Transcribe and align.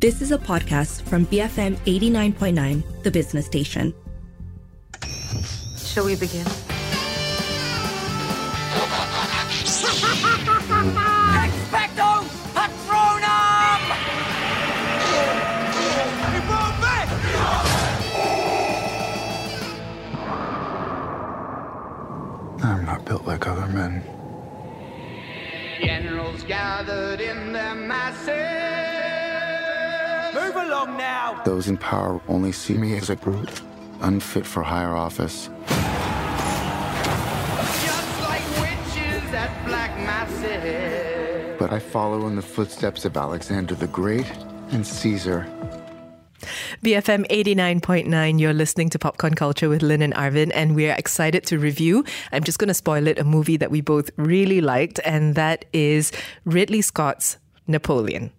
This 0.00 0.22
is 0.22 0.30
a 0.30 0.38
podcast 0.38 1.02
from 1.02 1.26
BFM 1.26 1.74
89.9, 1.78 3.02
the 3.02 3.10
business 3.10 3.46
station. 3.46 3.92
Shall 5.76 6.04
we 6.04 6.14
begin? 6.14 6.46
Expecto 11.48 12.22
Patronum! 12.54 13.82
I'm 22.62 22.84
not 22.84 23.04
built 23.04 23.26
like 23.26 23.48
other 23.48 23.66
men. 23.66 24.04
Generals 25.80 26.44
gathered 26.44 27.20
in 27.20 27.52
their 27.52 27.74
masses. 27.74 28.87
Move 30.38 30.54
along 30.56 30.96
now! 30.96 31.42
Those 31.44 31.68
in 31.68 31.76
power 31.76 32.20
only 32.28 32.52
see 32.52 32.74
me 32.74 32.96
as 32.96 33.10
a 33.10 33.16
brute, 33.16 33.60
unfit 34.00 34.46
for 34.46 34.62
higher 34.62 34.94
office. 34.94 35.48
Just 37.84 38.20
like 38.22 38.44
witches 38.60 39.34
at 39.34 39.66
black 39.66 39.96
masses. 39.98 41.56
But 41.58 41.72
I 41.72 41.80
follow 41.80 42.28
in 42.28 42.36
the 42.36 42.42
footsteps 42.42 43.04
of 43.04 43.16
Alexander 43.16 43.74
the 43.74 43.88
Great 43.88 44.30
and 44.70 44.86
Caesar. 44.86 45.44
BFM 46.84 47.26
89.9, 47.26 48.38
you're 48.38 48.54
listening 48.54 48.90
to 48.90 48.98
Popcorn 48.98 49.34
Culture 49.34 49.68
with 49.68 49.82
Lynn 49.82 50.02
and 50.02 50.14
Arvin, 50.14 50.52
and 50.54 50.76
we're 50.76 50.94
excited 50.94 51.44
to 51.46 51.58
review. 51.58 52.04
I'm 52.30 52.44
just 52.44 52.60
going 52.60 52.68
to 52.68 52.74
spoil 52.74 53.08
it 53.08 53.18
a 53.18 53.24
movie 53.24 53.56
that 53.56 53.72
we 53.72 53.80
both 53.80 54.10
really 54.16 54.60
liked, 54.60 55.00
and 55.04 55.34
that 55.34 55.64
is 55.72 56.12
Ridley 56.44 56.82
Scott's 56.82 57.38
Napoleon. 57.66 58.30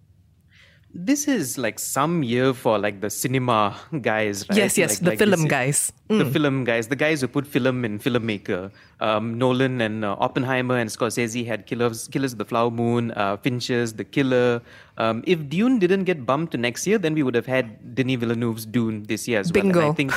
This 0.92 1.28
is 1.28 1.56
like 1.56 1.78
some 1.78 2.22
year 2.22 2.52
for 2.52 2.78
like 2.78 3.00
the 3.00 3.10
cinema 3.10 3.76
guys, 4.00 4.48
right? 4.48 4.58
Yes, 4.58 4.76
yes, 4.78 4.90
Like- 4.90 4.98
the 5.00 5.10
like 5.10 5.18
film 5.18 5.48
guys. 5.48 5.92
The 6.18 6.24
film 6.26 6.64
guys, 6.64 6.88
the 6.88 6.96
guys 6.96 7.20
who 7.20 7.28
put 7.28 7.46
film 7.46 7.84
in 7.84 7.98
filmmaker. 7.98 8.70
Um, 9.00 9.38
Nolan 9.38 9.80
and 9.80 10.04
uh, 10.04 10.16
Oppenheimer 10.18 10.76
and 10.76 10.90
Scorsese 10.90 11.46
had 11.46 11.66
Killers, 11.66 12.08
Killers 12.08 12.32
of 12.32 12.38
the 12.38 12.44
Flower 12.44 12.70
Moon, 12.70 13.12
uh, 13.12 13.36
Fincher's 13.36 13.92
The 13.92 14.04
Killer. 14.04 14.60
Um, 14.98 15.22
if 15.26 15.48
Dune 15.48 15.78
didn't 15.78 16.04
get 16.04 16.26
bumped 16.26 16.52
to 16.52 16.58
next 16.58 16.86
year, 16.86 16.98
then 16.98 17.14
we 17.14 17.22
would 17.22 17.34
have 17.34 17.46
had 17.46 17.94
Denis 17.94 18.16
Villeneuve's 18.16 18.66
Dune 18.66 19.04
this 19.04 19.26
year 19.26 19.40
as 19.40 19.50
well. 19.50 19.64
And 19.64 19.72
Bingo. 19.72 19.90
I 19.90 19.94
think 19.94 20.12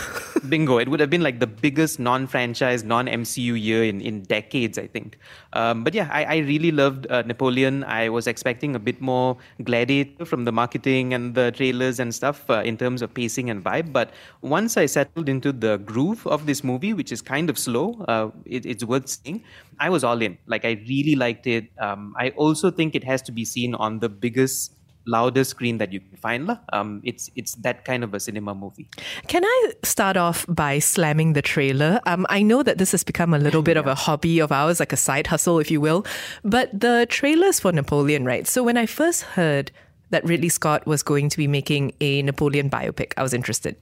bingo. 0.49 0.77
It 0.77 0.89
would 0.89 0.99
have 0.99 1.09
been 1.09 1.21
like 1.21 1.39
the 1.39 1.47
biggest 1.47 1.99
non-franchise, 1.99 2.83
non-MCU 2.83 3.61
year 3.61 3.85
in, 3.85 4.01
in 4.01 4.23
decades, 4.23 4.77
I 4.77 4.87
think. 4.87 5.17
Um, 5.53 5.83
but 5.83 5.93
yeah, 5.93 6.09
I, 6.11 6.23
I 6.25 6.37
really 6.39 6.71
loved 6.71 7.07
uh, 7.09 7.21
Napoleon. 7.21 7.83
I 7.85 8.09
was 8.09 8.27
expecting 8.27 8.75
a 8.75 8.79
bit 8.79 8.99
more 8.99 9.37
gladiator 9.63 10.25
from 10.25 10.43
the 10.43 10.51
marketing 10.51 11.13
and 11.13 11.33
the 11.33 11.51
trailers 11.51 11.99
and 11.99 12.13
stuff 12.13 12.49
uh, 12.49 12.61
in 12.65 12.77
terms 12.77 13.01
of 13.01 13.13
pacing 13.13 13.49
and 13.49 13.63
vibe. 13.63 13.93
But 13.93 14.11
once 14.41 14.75
I 14.75 14.85
settled 14.85 15.29
into 15.29 15.51
the 15.51 15.77
groove 15.85 16.25
of 16.27 16.45
this 16.45 16.63
movie, 16.63 16.93
which 16.93 17.11
is 17.11 17.21
kind 17.21 17.49
of 17.49 17.57
slow, 17.57 18.03
uh, 18.07 18.29
it, 18.45 18.65
it's 18.65 18.83
worth 18.83 19.07
seeing. 19.07 19.43
I 19.79 19.89
was 19.89 20.03
all 20.03 20.21
in. 20.21 20.37
Like 20.47 20.65
I 20.65 20.83
really 20.87 21.15
liked 21.15 21.47
it. 21.47 21.69
Um, 21.79 22.15
I 22.17 22.29
also 22.31 22.71
think 22.71 22.95
it 22.95 23.03
has 23.03 23.21
to 23.23 23.31
be 23.31 23.45
seen 23.45 23.75
on 23.75 23.99
the 23.99 24.09
biggest 24.09 24.73
loudest 25.05 25.51
screen 25.51 25.77
that 25.77 25.91
you 25.91 25.99
can 25.99 26.17
find. 26.17 26.57
Um, 26.71 27.01
it's 27.03 27.29
it's 27.35 27.55
that 27.55 27.85
kind 27.85 28.03
of 28.03 28.13
a 28.13 28.19
cinema 28.19 28.55
movie. 28.55 28.87
Can 29.27 29.43
I 29.43 29.73
start 29.83 30.17
off 30.17 30.45
by 30.47 30.79
slamming 30.79 31.33
the 31.33 31.41
trailer? 31.41 31.99
Um, 32.05 32.25
I 32.29 32.41
know 32.41 32.63
that 32.63 32.77
this 32.77 32.91
has 32.91 33.03
become 33.03 33.33
a 33.33 33.39
little 33.39 33.61
bit 33.61 33.77
of 33.77 33.87
a 33.87 33.95
hobby 33.95 34.39
of 34.39 34.51
ours, 34.51 34.79
like 34.79 34.93
a 34.93 34.97
side 34.97 35.27
hustle, 35.27 35.59
if 35.59 35.69
you 35.71 35.81
will. 35.81 36.05
But 36.43 36.77
the 36.77 37.05
trailers 37.09 37.59
for 37.59 37.71
Napoleon, 37.71 38.25
right? 38.25 38.47
So 38.47 38.63
when 38.63 38.77
I 38.77 38.85
first 38.85 39.23
heard 39.23 39.71
that 40.09 40.23
Ridley 40.25 40.49
Scott 40.49 40.85
was 40.85 41.03
going 41.03 41.29
to 41.29 41.37
be 41.37 41.47
making 41.47 41.93
a 41.99 42.21
Napoleon 42.21 42.69
biopic, 42.69 43.13
I 43.17 43.23
was 43.23 43.33
interested. 43.33 43.75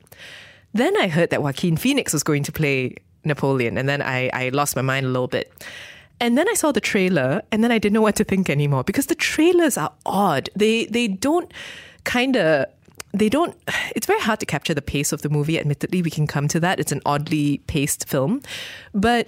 Then 0.73 0.95
I 0.97 1.07
heard 1.07 1.29
that 1.31 1.43
Joaquin 1.43 1.77
Phoenix 1.77 2.13
was 2.13 2.23
going 2.23 2.43
to 2.43 2.51
play 2.51 2.95
Napoleon, 3.23 3.77
and 3.77 3.87
then 3.87 4.01
I, 4.01 4.29
I 4.33 4.49
lost 4.49 4.75
my 4.75 4.81
mind 4.81 5.05
a 5.05 5.09
little 5.09 5.27
bit. 5.27 5.51
And 6.19 6.37
then 6.37 6.47
I 6.47 6.53
saw 6.53 6.71
the 6.71 6.81
trailer, 6.81 7.41
and 7.51 7.63
then 7.63 7.71
I 7.71 7.77
didn't 7.77 7.93
know 7.93 8.01
what 8.01 8.15
to 8.17 8.23
think 8.23 8.49
anymore 8.49 8.83
because 8.83 9.07
the 9.07 9.15
trailers 9.15 9.77
are 9.77 9.91
odd. 10.05 10.49
They 10.55 10.85
they 10.85 11.07
don't 11.07 11.51
kind 12.03 12.35
of 12.35 12.65
they 13.13 13.29
don't. 13.29 13.55
It's 13.95 14.07
very 14.07 14.21
hard 14.21 14.39
to 14.39 14.45
capture 14.45 14.73
the 14.73 14.81
pace 14.81 15.11
of 15.11 15.21
the 15.21 15.29
movie. 15.29 15.59
Admittedly, 15.59 16.01
we 16.01 16.09
can 16.09 16.27
come 16.27 16.47
to 16.47 16.59
that. 16.59 16.79
It's 16.79 16.91
an 16.91 17.01
oddly 17.05 17.57
paced 17.67 18.07
film, 18.07 18.41
but 18.93 19.27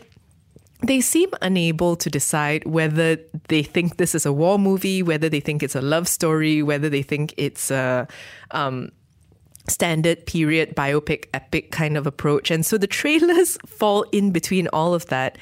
they 0.81 1.01
seem 1.01 1.29
unable 1.41 1.95
to 1.95 2.09
decide 2.09 2.65
whether 2.65 3.17
they 3.47 3.63
think 3.63 3.97
this 3.97 4.13
is 4.13 4.25
a 4.25 4.33
war 4.33 4.59
movie, 4.59 5.01
whether 5.01 5.29
they 5.29 5.39
think 5.39 5.63
it's 5.63 5.75
a 5.75 5.81
love 5.81 6.07
story, 6.07 6.61
whether 6.61 6.89
they 6.89 7.01
think 7.01 7.33
it's 7.37 7.71
a 7.71 8.07
um, 8.51 8.91
standard 9.67 10.25
period 10.25 10.75
biopic 10.75 11.25
epic 11.33 11.71
kind 11.71 11.97
of 11.97 12.05
approach. 12.05 12.51
And 12.51 12.65
so 12.65 12.77
the 12.77 12.87
trailers 12.87 13.57
fall 13.65 14.03
in 14.11 14.31
between 14.31 14.67
all 14.69 14.93
of 14.93 15.07
that. 15.07 15.37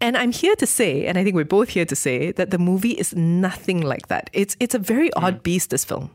And 0.00 0.16
I'm 0.16 0.32
here 0.32 0.54
to 0.56 0.66
say, 0.66 1.06
and 1.06 1.16
I 1.16 1.24
think 1.24 1.34
we're 1.34 1.44
both 1.44 1.70
here 1.70 1.86
to 1.86 1.96
say, 1.96 2.30
that 2.32 2.50
the 2.50 2.58
movie 2.58 2.92
is 2.92 3.14
nothing 3.16 3.80
like 3.80 4.08
that. 4.08 4.28
It's 4.34 4.54
it's 4.60 4.74
a 4.74 4.78
very 4.78 5.10
odd 5.14 5.42
beast, 5.42 5.70
this 5.70 5.84
film. 5.84 6.10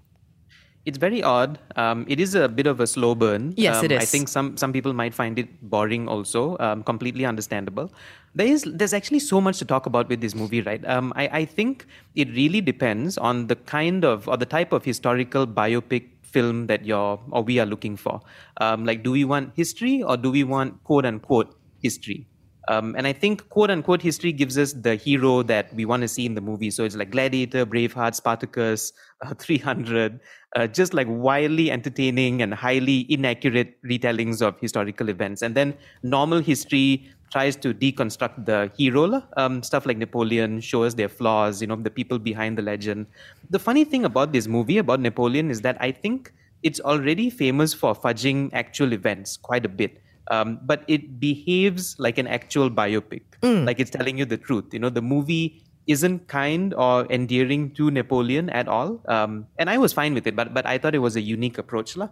It's 0.85 0.97
very 0.97 1.21
odd. 1.21 1.59
Um, 1.75 2.05
it 2.07 2.19
is 2.19 2.33
a 2.33 2.47
bit 2.47 2.65
of 2.65 2.79
a 2.79 2.87
slow 2.87 3.13
burn. 3.13 3.53
Yes, 3.55 3.79
um, 3.79 3.85
it 3.85 3.91
I 3.93 4.05
think 4.05 4.27
some 4.27 4.57
some 4.57 4.73
people 4.73 4.93
might 4.93 5.13
find 5.13 5.37
it 5.37 5.49
boring. 5.61 6.07
Also, 6.07 6.57
um, 6.59 6.83
completely 6.83 7.25
understandable. 7.25 7.91
There 8.33 8.47
is 8.47 8.63
there's 8.67 8.93
actually 8.93 9.19
so 9.19 9.41
much 9.41 9.59
to 9.59 9.65
talk 9.65 9.85
about 9.85 10.09
with 10.09 10.21
this 10.21 10.33
movie, 10.33 10.61
right? 10.61 10.83
Um, 10.87 11.13
I 11.15 11.27
I 11.41 11.45
think 11.45 11.85
it 12.15 12.29
really 12.29 12.61
depends 12.61 13.17
on 13.17 13.45
the 13.47 13.55
kind 13.55 14.05
of 14.05 14.27
or 14.27 14.37
the 14.37 14.45
type 14.45 14.73
of 14.73 14.83
historical 14.83 15.45
biopic 15.45 16.09
film 16.31 16.67
that 16.67 16.85
you're 16.85 17.19
or 17.31 17.43
we 17.43 17.59
are 17.59 17.65
looking 17.65 17.97
for. 17.97 18.21
Um, 18.59 18.85
like, 18.85 19.03
do 19.03 19.11
we 19.11 19.23
want 19.23 19.53
history 19.55 20.03
or 20.03 20.17
do 20.17 20.31
we 20.31 20.43
want 20.43 20.83
quote 20.83 21.05
unquote 21.05 21.55
history? 21.81 22.27
Um, 22.67 22.95
and 22.97 23.07
I 23.07 23.13
think 23.13 23.49
quote 23.49 23.71
unquote 23.71 24.01
history 24.01 24.31
gives 24.31 24.57
us 24.57 24.73
the 24.73 24.95
hero 24.95 25.43
that 25.43 25.73
we 25.73 25.85
want 25.85 26.01
to 26.01 26.07
see 26.07 26.25
in 26.25 26.35
the 26.35 26.41
movie. 26.41 26.71
So 26.71 26.83
it's 26.83 26.95
like 26.95 27.11
Gladiator, 27.11 27.65
Braveheart, 27.65 28.15
Spartacus, 28.15 28.93
uh, 29.25 29.33
300, 29.35 30.19
uh, 30.55 30.67
just 30.67 30.93
like 30.93 31.07
wildly 31.09 31.69
entertaining 31.71 32.41
and 32.41 32.53
highly 32.53 33.05
inaccurate 33.09 33.81
retellings 33.83 34.41
of 34.41 34.59
historical 34.59 35.09
events. 35.09 35.41
And 35.41 35.55
then 35.55 35.75
normal 36.03 36.39
history 36.39 37.09
tries 37.31 37.55
to 37.57 37.73
deconstruct 37.73 38.45
the 38.45 38.71
hero. 38.75 39.23
Um, 39.37 39.63
stuff 39.63 39.85
like 39.85 39.97
Napoleon 39.97 40.59
shows 40.59 40.95
their 40.95 41.07
flaws, 41.07 41.61
you 41.61 41.67
know, 41.67 41.75
the 41.75 41.89
people 41.89 42.19
behind 42.19 42.57
the 42.57 42.61
legend. 42.61 43.05
The 43.49 43.59
funny 43.59 43.83
thing 43.83 44.05
about 44.05 44.33
this 44.33 44.47
movie, 44.47 44.79
about 44.79 44.99
Napoleon, 44.99 45.49
is 45.49 45.61
that 45.61 45.77
I 45.79 45.91
think 45.91 46.33
it's 46.63 46.79
already 46.79 47.29
famous 47.29 47.73
for 47.73 47.95
fudging 47.95 48.49
actual 48.53 48.93
events 48.93 49.37
quite 49.37 49.65
a 49.65 49.69
bit. 49.69 50.01
Um, 50.29 50.59
but 50.63 50.83
it 50.87 51.19
behaves 51.19 51.95
like 51.99 52.17
an 52.17 52.27
actual 52.27 52.69
biopic, 52.69 53.23
like 53.43 53.79
it's 53.79 53.89
telling 53.89 54.17
you 54.17 54.25
the 54.25 54.37
truth. 54.37 54.65
You 54.71 54.79
know, 54.79 54.89
the 54.89 55.01
movie 55.01 55.61
isn't 55.87 56.27
kind 56.27 56.73
or 56.73 57.05
endearing 57.09 57.71
to 57.71 57.91
Napoleon 57.91 58.49
at 58.49 58.67
all, 58.67 59.01
um, 59.07 59.47
and 59.57 59.69
I 59.69 59.77
was 59.77 59.93
fine 59.93 60.13
with 60.13 60.27
it. 60.27 60.35
But 60.35 60.53
but 60.53 60.65
I 60.65 60.77
thought 60.77 60.95
it 60.95 60.99
was 60.99 61.15
a 61.15 61.21
unique 61.21 61.57
approach, 61.57 61.97
lah. 61.97 62.09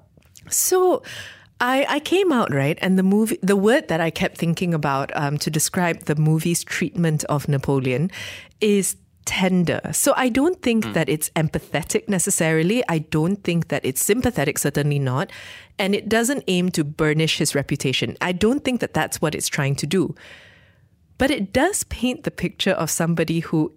So 0.49 1.03
I, 1.59 1.85
I 1.89 1.99
came 1.99 2.31
out 2.31 2.53
right, 2.53 2.77
and 2.81 2.97
the 2.97 3.03
movie, 3.03 3.37
the 3.41 3.55
word 3.55 3.87
that 3.89 3.99
I 3.99 4.09
kept 4.09 4.37
thinking 4.37 4.73
about 4.73 5.15
um, 5.15 5.37
to 5.39 5.51
describe 5.51 6.05
the 6.05 6.15
movie's 6.15 6.63
treatment 6.63 7.23
of 7.25 7.47
Napoleon 7.47 8.11
is 8.61 8.95
tender. 9.25 9.79
So 9.91 10.13
I 10.15 10.29
don't 10.29 10.59
think 10.61 10.93
that 10.93 11.07
it's 11.07 11.29
empathetic 11.31 12.09
necessarily. 12.09 12.83
I 12.89 12.99
don't 12.99 13.43
think 13.43 13.67
that 13.67 13.85
it's 13.85 14.01
sympathetic, 14.01 14.57
certainly 14.57 14.97
not. 14.97 15.31
And 15.77 15.93
it 15.93 16.09
doesn't 16.09 16.43
aim 16.47 16.71
to 16.71 16.83
burnish 16.83 17.37
his 17.37 17.53
reputation. 17.53 18.17
I 18.21 18.31
don't 18.31 18.65
think 18.65 18.79
that 18.79 18.95
that's 18.95 19.21
what 19.21 19.35
it's 19.35 19.47
trying 19.47 19.75
to 19.75 19.85
do. 19.85 20.15
But 21.19 21.29
it 21.29 21.53
does 21.53 21.83
paint 21.83 22.23
the 22.23 22.31
picture 22.31 22.71
of 22.71 22.89
somebody 22.89 23.41
who 23.41 23.73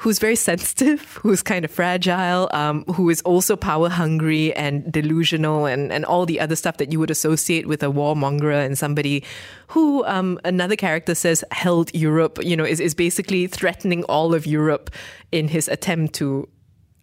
who's 0.00 0.18
very 0.18 0.34
sensitive, 0.34 1.00
who's 1.22 1.42
kind 1.42 1.64
of 1.64 1.70
fragile, 1.70 2.50
um, 2.52 2.84
who 2.86 3.08
is 3.08 3.22
also 3.22 3.54
power 3.54 3.88
hungry 3.88 4.52
and 4.54 4.92
delusional, 4.92 5.64
and, 5.64 5.92
and 5.92 6.04
all 6.04 6.26
the 6.26 6.40
other 6.40 6.56
stuff 6.56 6.78
that 6.78 6.90
you 6.90 6.98
would 6.98 7.10
associate 7.10 7.68
with 7.68 7.82
a 7.84 7.86
warmonger 7.86 8.52
and 8.52 8.76
somebody 8.76 9.22
who 9.68 10.04
um, 10.06 10.40
another 10.44 10.74
character 10.74 11.14
says 11.14 11.44
held 11.52 11.94
Europe, 11.94 12.40
you 12.42 12.56
know, 12.56 12.64
is, 12.64 12.80
is 12.80 12.94
basically 12.94 13.46
threatening 13.46 14.02
all 14.04 14.34
of 14.34 14.44
Europe 14.44 14.90
in 15.30 15.48
his 15.48 15.68
attempt 15.68 16.14
to. 16.16 16.48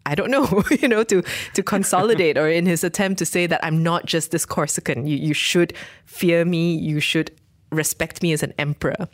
I 0.05 0.15
don't 0.15 0.31
know, 0.31 0.63
you 0.81 0.87
know, 0.87 1.03
to 1.03 1.23
to 1.53 1.61
consolidate 1.61 2.37
or 2.37 2.49
in 2.49 2.65
his 2.65 2.83
attempt 2.83 3.19
to 3.19 3.25
say 3.25 3.45
that 3.45 3.63
I'm 3.63 3.83
not 3.83 4.07
just 4.07 4.31
this 4.31 4.45
Corsican. 4.45 5.05
You 5.05 5.15
you 5.15 5.33
should 5.33 5.73
fear 6.05 6.45
me. 6.45 6.75
You 6.75 6.99
should 6.99 7.31
respect 7.71 8.21
me 8.23 8.33
as 8.33 8.43
an 8.43 8.53
emperor. 8.57 9.07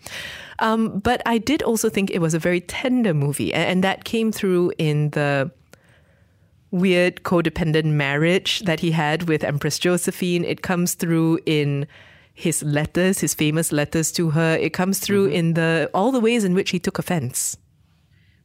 Um, 0.60 1.00
but 1.00 1.22
I 1.26 1.38
did 1.38 1.62
also 1.64 1.90
think 1.90 2.10
it 2.10 2.20
was 2.20 2.34
a 2.34 2.40
very 2.40 2.62
tender 2.62 3.14
movie, 3.14 3.54
and 3.54 3.84
that 3.84 4.04
came 4.04 4.32
through 4.32 4.74
in 4.78 5.10
the 5.12 5.52
weird 6.72 7.24
codependent 7.24 7.86
marriage 7.86 8.60
that 8.62 8.80
he 8.80 8.92
had 8.92 9.30
with 9.30 9.44
Empress 9.44 9.80
Josephine. 9.80 10.44
It 10.44 10.62
comes 10.62 10.94
through 10.94 11.40
in 11.46 11.88
his 12.34 12.64
letters, 12.64 13.20
his 13.20 13.34
famous 13.34 13.72
letters 13.72 14.12
to 14.14 14.32
her. 14.32 14.58
It 14.58 14.74
comes 14.74 15.00
through 15.00 15.28
in 15.28 15.54
the 15.54 15.90
all 15.94 16.12
the 16.12 16.20
ways 16.20 16.44
in 16.44 16.54
which 16.54 16.72
he 16.72 16.80
took 16.80 17.00
offense. 17.00 17.58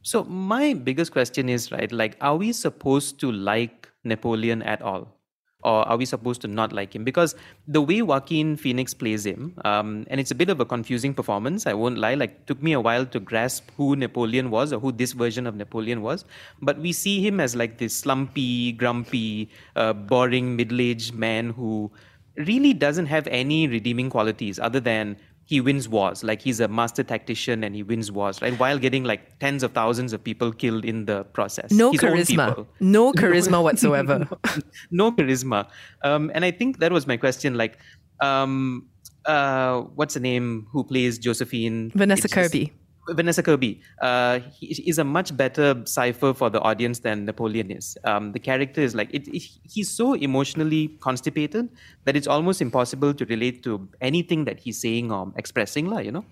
So 0.01 0.23
my 0.23 0.73
biggest 0.73 1.11
question 1.11 1.49
is 1.49 1.71
right, 1.71 1.91
like, 1.91 2.17
are 2.21 2.35
we 2.35 2.53
supposed 2.53 3.19
to 3.19 3.31
like 3.31 3.89
Napoleon 4.03 4.63
at 4.63 4.81
all? 4.81 5.15
Or 5.63 5.87
are 5.87 5.97
we 5.97 6.05
supposed 6.05 6.41
to 6.41 6.47
not 6.47 6.73
like 6.73 6.95
him? 6.95 7.03
Because 7.03 7.35
the 7.67 7.81
way 7.81 8.01
Joaquin 8.01 8.57
Phoenix 8.57 8.93
plays 8.93 9.25
him, 9.25 9.53
um, 9.63 10.05
and 10.09 10.19
it's 10.19 10.31
a 10.31 10.35
bit 10.35 10.49
of 10.49 10.59
a 10.59 10.65
confusing 10.65 11.13
performance, 11.13 11.67
I 11.67 11.73
won't 11.73 11.97
lie, 11.97 12.15
like 12.15 12.45
took 12.45 12.61
me 12.63 12.73
a 12.73 12.79
while 12.79 13.05
to 13.05 13.19
grasp 13.19 13.69
who 13.77 13.95
Napoleon 13.95 14.49
was 14.49 14.73
or 14.73 14.79
who 14.79 14.91
this 14.91 15.11
version 15.11 15.45
of 15.45 15.55
Napoleon 15.55 16.01
was. 16.01 16.25
But 16.61 16.79
we 16.79 16.91
see 16.91 17.25
him 17.25 17.39
as 17.39 17.55
like 17.55 17.77
this 17.77 17.95
slumpy, 17.95 18.71
grumpy, 18.71 19.49
uh, 19.75 19.93
boring 19.93 20.55
middle-aged 20.55 21.13
man 21.13 21.51
who 21.51 21.91
really 22.37 22.73
doesn't 22.73 23.07
have 23.07 23.27
any 23.27 23.67
redeeming 23.67 24.09
qualities 24.09 24.57
other 24.57 24.79
than 24.79 25.17
he 25.51 25.59
wins 25.59 25.89
wars. 25.89 26.23
Like 26.23 26.41
he's 26.41 26.61
a 26.61 26.69
master 26.69 27.03
tactician 27.03 27.65
and 27.65 27.75
he 27.75 27.83
wins 27.83 28.09
wars, 28.09 28.41
right? 28.41 28.57
While 28.57 28.79
getting 28.79 29.03
like 29.03 29.37
tens 29.39 29.63
of 29.63 29.73
thousands 29.73 30.13
of 30.13 30.23
people 30.23 30.53
killed 30.53 30.85
in 30.85 31.03
the 31.03 31.25
process. 31.37 31.71
No 31.71 31.91
His 31.91 31.99
charisma. 31.99 32.65
No 32.79 33.11
charisma 33.11 33.61
whatsoever. 33.61 34.29
no 34.91 35.11
charisma. 35.11 35.67
Um, 36.05 36.31
and 36.33 36.45
I 36.45 36.51
think 36.51 36.79
that 36.79 36.93
was 36.93 37.05
my 37.05 37.17
question. 37.17 37.57
Like, 37.57 37.77
um, 38.21 38.87
uh, 39.25 39.81
what's 39.99 40.13
the 40.13 40.21
name 40.21 40.67
who 40.71 40.85
plays 40.85 41.19
Josephine? 41.19 41.91
Vanessa 41.95 42.29
Kirby. 42.29 42.71
Vanessa 43.13 43.43
Kirby. 43.43 43.81
Uh, 44.01 44.39
is 44.61 44.97
a 44.97 45.03
much 45.03 45.35
better 45.35 45.81
cipher 45.85 46.33
for 46.33 46.49
the 46.49 46.59
audience 46.61 46.99
than 46.99 47.25
Napoleon 47.25 47.71
is. 47.71 47.97
Um, 48.03 48.31
the 48.31 48.39
character 48.39 48.81
is 48.81 48.95
like 48.95 49.09
it, 49.13 49.27
it, 49.27 49.43
he's 49.69 49.89
so 49.89 50.13
emotionally 50.13 50.89
constipated 50.99 51.69
that 52.05 52.15
it's 52.15 52.27
almost 52.27 52.61
impossible 52.61 53.13
to 53.13 53.25
relate 53.25 53.63
to 53.63 53.87
anything 54.01 54.45
that 54.45 54.59
he's 54.59 54.79
saying 54.79 55.11
or 55.11 55.31
expressing, 55.35 55.89
lah. 55.89 55.99
You 55.99 56.11
know. 56.11 56.25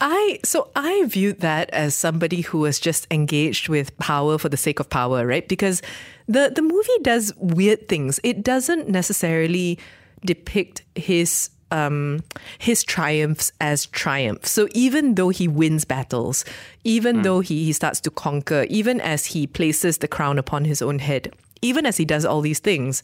I 0.00 0.38
so 0.44 0.70
I 0.76 1.04
viewed 1.06 1.40
that 1.40 1.70
as 1.70 1.94
somebody 1.94 2.42
who 2.42 2.58
was 2.58 2.78
just 2.78 3.06
engaged 3.10 3.68
with 3.68 3.96
power 3.98 4.38
for 4.38 4.48
the 4.48 4.56
sake 4.56 4.78
of 4.78 4.88
power, 4.88 5.26
right? 5.26 5.48
Because 5.48 5.82
the 6.28 6.52
the 6.54 6.62
movie 6.62 6.98
does 7.02 7.32
weird 7.36 7.88
things. 7.88 8.20
It 8.22 8.42
doesn't 8.42 8.88
necessarily 8.88 9.78
depict 10.24 10.82
his 10.94 11.50
um 11.70 12.20
his 12.58 12.82
triumphs 12.84 13.52
as 13.60 13.86
triumphs. 13.86 14.50
So 14.50 14.68
even 14.72 15.14
though 15.14 15.28
he 15.28 15.48
wins 15.48 15.84
battles, 15.84 16.44
even 16.84 17.22
though 17.22 17.40
he, 17.40 17.64
he 17.64 17.72
starts 17.72 18.00
to 18.00 18.10
conquer, 18.10 18.66
even 18.68 19.00
as 19.00 19.26
he 19.26 19.46
places 19.46 19.98
the 19.98 20.08
crown 20.08 20.38
upon 20.38 20.64
his 20.64 20.82
own 20.82 20.98
head, 20.98 21.34
even 21.62 21.86
as 21.86 21.96
he 21.96 22.04
does 22.04 22.24
all 22.24 22.40
these 22.40 22.60
things, 22.60 23.02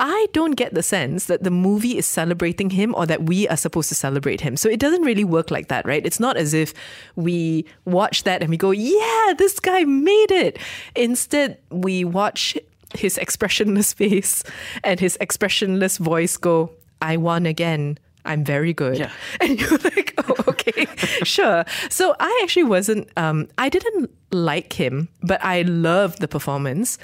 I 0.00 0.26
don't 0.32 0.52
get 0.52 0.74
the 0.74 0.82
sense 0.82 1.26
that 1.26 1.44
the 1.44 1.52
movie 1.52 1.96
is 1.96 2.06
celebrating 2.06 2.70
him 2.70 2.94
or 2.96 3.06
that 3.06 3.24
we 3.24 3.46
are 3.46 3.56
supposed 3.56 3.88
to 3.90 3.94
celebrate 3.94 4.40
him. 4.40 4.56
So 4.56 4.68
it 4.68 4.80
doesn't 4.80 5.02
really 5.02 5.22
work 5.22 5.52
like 5.52 5.68
that, 5.68 5.86
right? 5.86 6.04
It's 6.04 6.18
not 6.18 6.36
as 6.36 6.52
if 6.52 6.74
we 7.14 7.64
watch 7.84 8.24
that 8.24 8.42
and 8.42 8.50
we 8.50 8.56
go, 8.56 8.72
yeah, 8.72 9.34
this 9.38 9.60
guy 9.60 9.84
made 9.84 10.32
it. 10.32 10.58
Instead, 10.96 11.58
we 11.70 12.04
watch 12.04 12.58
his 12.94 13.18
expressionless 13.18 13.92
face 14.00 14.42
and 14.82 14.98
his 14.98 15.16
expressionless 15.20 15.98
voice 15.98 16.36
go, 16.36 16.72
I 17.04 17.16
won 17.18 17.46
again. 17.46 17.98
I'm 18.24 18.44
very 18.44 18.72
good. 18.72 18.98
Yeah. 18.98 19.10
And 19.40 19.60
you're 19.60 19.78
like, 19.78 20.14
oh, 20.18 20.34
okay, 20.48 20.86
sure. 21.24 21.64
So 21.90 22.14
I 22.20 22.40
actually 22.42 22.64
wasn't, 22.64 23.08
um, 23.16 23.48
I 23.58 23.68
didn't 23.68 24.10
like 24.32 24.72
him, 24.72 25.08
but 25.22 25.44
I 25.44 25.62
loved 25.62 26.20
the 26.20 26.28
performance. 26.28 26.98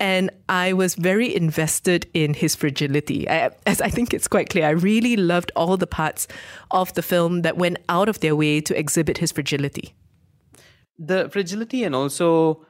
And 0.00 0.30
I 0.48 0.72
was 0.72 0.94
very 0.96 1.34
invested 1.34 2.06
in 2.14 2.34
his 2.34 2.54
fragility. 2.56 3.28
I, 3.28 3.50
as 3.66 3.80
I 3.80 3.90
think 3.90 4.12
it's 4.14 4.28
quite 4.28 4.48
clear, 4.50 4.66
I 4.66 4.70
really 4.70 5.16
loved 5.16 5.50
all 5.56 5.76
the 5.76 5.86
parts 5.86 6.26
of 6.70 6.92
the 6.94 7.02
film 7.02 7.42
that 7.42 7.56
went 7.56 7.78
out 7.88 8.08
of 8.08 8.18
their 8.20 8.34
way 8.36 8.60
to 8.62 8.78
exhibit 8.78 9.18
his 9.18 9.32
fragility. 9.32 9.94
the 10.98 11.28
fragility 11.30 11.84
and 11.84 11.94
also 11.94 12.64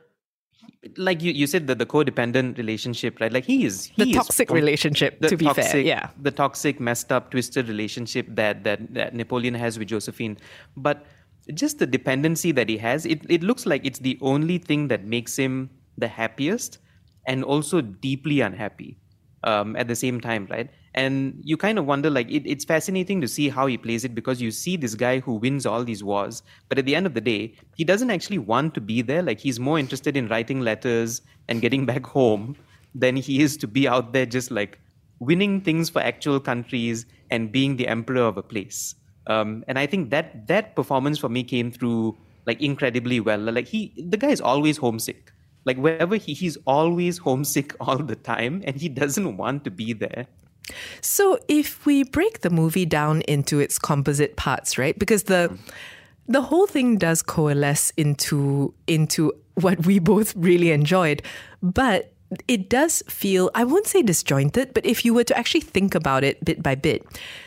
like 0.96 1.22
you, 1.22 1.32
you 1.32 1.46
said 1.46 1.66
that 1.68 1.78
the 1.78 1.86
codependent 1.86 2.58
relationship 2.58 3.20
right? 3.20 3.32
Like 3.32 3.44
he 3.44 3.64
is 3.64 3.90
The 3.96 4.04
he 4.04 4.10
is 4.10 4.16
toxic 4.16 4.48
from- 4.48 4.56
relationship, 4.56 5.20
to 5.20 5.36
be 5.36 5.48
fair, 5.48 5.78
yeah. 5.80 6.08
the 6.20 6.30
toxic 6.30 6.80
messed 6.80 7.10
up 7.12 7.30
twisted 7.30 7.68
relationship 7.68 8.26
that, 8.30 8.64
that 8.64 8.92
that 8.94 9.14
napoleon 9.14 9.54
has 9.54 9.78
with 9.78 9.88
josephine. 9.88 10.36
But 10.76 11.06
just 11.54 11.78
the 11.78 11.86
dependency 11.86 12.52
that 12.52 12.68
he 12.68 12.78
has 12.78 13.04
it, 13.06 13.20
it 13.28 13.42
looks 13.42 13.66
like 13.66 13.84
it's 13.84 13.98
the 13.98 14.18
only 14.22 14.58
thing 14.58 14.88
that 14.88 15.04
makes 15.04 15.36
him 15.36 15.70
the 15.98 16.08
happiest 16.08 16.78
and 17.26 17.44
also 17.44 17.80
deeply 17.80 18.40
unhappy 18.40 18.96
um, 19.44 19.76
at 19.76 19.88
the 19.88 19.94
same 19.96 20.20
time, 20.20 20.46
right? 20.50 20.68
And 20.94 21.40
you 21.42 21.56
kind 21.56 21.78
of 21.78 21.86
wonder, 21.86 22.10
like, 22.10 22.28
it, 22.30 22.48
it's 22.48 22.64
fascinating 22.64 23.20
to 23.20 23.28
see 23.28 23.48
how 23.48 23.66
he 23.66 23.76
plays 23.76 24.04
it 24.04 24.14
because 24.14 24.40
you 24.40 24.50
see 24.50 24.76
this 24.76 24.94
guy 24.94 25.20
who 25.20 25.34
wins 25.34 25.66
all 25.66 25.84
these 25.84 26.04
wars, 26.04 26.42
but 26.68 26.78
at 26.78 26.86
the 26.86 26.94
end 26.94 27.06
of 27.06 27.14
the 27.14 27.20
day, 27.20 27.54
he 27.76 27.84
doesn't 27.84 28.10
actually 28.10 28.38
want 28.38 28.74
to 28.74 28.80
be 28.80 29.02
there. 29.02 29.22
Like, 29.22 29.40
he's 29.40 29.58
more 29.58 29.78
interested 29.78 30.16
in 30.16 30.28
writing 30.28 30.60
letters 30.60 31.22
and 31.48 31.60
getting 31.60 31.86
back 31.92 32.06
home 32.06 32.56
than 32.94 33.16
he 33.16 33.42
is 33.42 33.56
to 33.58 33.66
be 33.66 33.88
out 33.88 34.12
there 34.12 34.26
just 34.26 34.50
like 34.50 34.78
winning 35.18 35.60
things 35.60 35.90
for 35.90 36.00
actual 36.00 36.38
countries 36.38 37.06
and 37.30 37.50
being 37.50 37.76
the 37.76 37.88
emperor 37.88 38.22
of 38.22 38.36
a 38.36 38.42
place. 38.42 38.94
Um, 39.26 39.64
and 39.66 39.78
I 39.78 39.86
think 39.86 40.10
that 40.10 40.46
that 40.48 40.76
performance 40.76 41.18
for 41.18 41.28
me 41.28 41.42
came 41.42 41.70
through 41.70 42.16
like 42.46 42.60
incredibly 42.60 43.20
well. 43.20 43.40
Like 43.40 43.66
he, 43.66 43.92
the 43.96 44.16
guy 44.16 44.28
is 44.28 44.40
always 44.40 44.76
homesick. 44.76 45.32
Like 45.64 45.78
wherever 45.78 46.16
he, 46.16 46.34
he's 46.34 46.56
always 46.66 47.18
homesick 47.18 47.74
all 47.80 47.98
the 47.98 48.16
time, 48.16 48.62
and 48.66 48.76
he 48.76 48.88
doesn't 48.88 49.36
want 49.36 49.64
to 49.64 49.70
be 49.70 49.92
there. 49.92 50.26
So 51.00 51.38
if 51.48 51.84
we 51.84 52.04
break 52.04 52.40
the 52.40 52.50
movie 52.50 52.86
down 52.86 53.20
into 53.22 53.60
its 53.60 53.78
composite 53.78 54.36
parts, 54.36 54.78
right? 54.78 54.98
Because 54.98 55.24
the 55.24 55.56
the 56.26 56.40
whole 56.40 56.66
thing 56.66 56.96
does 56.96 57.22
coalesce 57.22 57.92
into 57.96 58.72
into 58.86 59.32
what 59.56 59.84
we 59.86 59.98
both 59.98 60.34
really 60.34 60.70
enjoyed, 60.70 61.22
but 61.62 62.13
it 62.48 62.68
does 62.68 63.02
feel 63.08 63.50
I 63.54 63.64
won't 63.64 63.86
say 63.86 64.02
disjointed, 64.02 64.74
but 64.74 64.84
if 64.84 65.04
you 65.04 65.14
were 65.14 65.24
to 65.24 65.38
actually 65.38 65.60
think 65.60 65.94
about 65.94 66.24
it 66.24 66.44
bit 66.44 66.62
by 66.62 66.74
bit, 66.74 67.04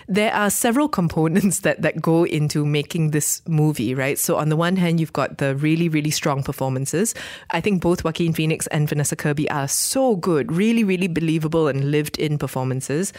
there 0.08 0.34
are 0.34 0.50
several 0.50 0.88
components 1.00 1.60
that 1.60 1.82
that 1.82 2.02
go 2.02 2.26
into 2.26 2.66
making 2.66 3.12
this 3.12 3.42
movie, 3.48 3.94
right? 3.94 4.18
So 4.18 4.38
on 4.38 4.50
the 4.50 4.56
one 4.56 4.76
hand, 4.76 5.00
you've 5.00 5.14
got 5.14 5.38
the 5.38 5.56
really 5.56 5.90
really 5.90 6.12
strong 6.12 6.44
performances. 6.44 7.14
I 7.52 7.62
think 7.62 7.82
both 7.82 8.04
Joaquin 8.04 8.34
Phoenix 8.34 8.68
and 8.68 8.88
Vanessa 8.88 9.16
Kirby 9.16 9.50
are 9.50 9.68
so 9.68 10.16
good, 10.16 10.52
really 10.52 10.84
really 10.84 11.08
believable 11.08 11.68
and 11.68 11.92
lived 11.92 12.18
in 12.18 12.38
performances. 12.38 13.14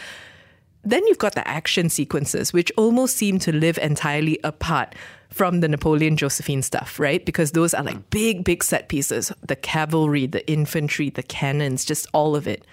Then 0.83 1.05
you've 1.07 1.17
got 1.17 1.35
the 1.35 1.45
action 1.45 1.89
sequences, 1.89 2.53
which 2.53 2.71
almost 2.77 3.17
seem 3.17 3.37
to 3.39 3.51
live 3.51 3.77
entirely 3.79 4.39
apart 4.45 4.95
from 5.29 5.59
the 5.59 5.67
Napoleon 5.67 6.17
Josephine 6.17 6.61
stuff, 6.61 6.99
right? 6.99 7.25
Because 7.25 7.51
those 7.51 7.73
are 7.73 7.83
like 7.83 7.97
mm. 7.97 8.09
big, 8.09 8.43
big 8.43 8.63
set 8.63 8.89
pieces 8.89 9.31
the 9.41 9.55
cavalry, 9.55 10.25
the 10.25 10.47
infantry, 10.49 11.09
the 11.09 11.23
cannons, 11.23 11.85
just 11.85 12.07
all 12.13 12.35
of 12.35 12.47
it. 12.47 12.65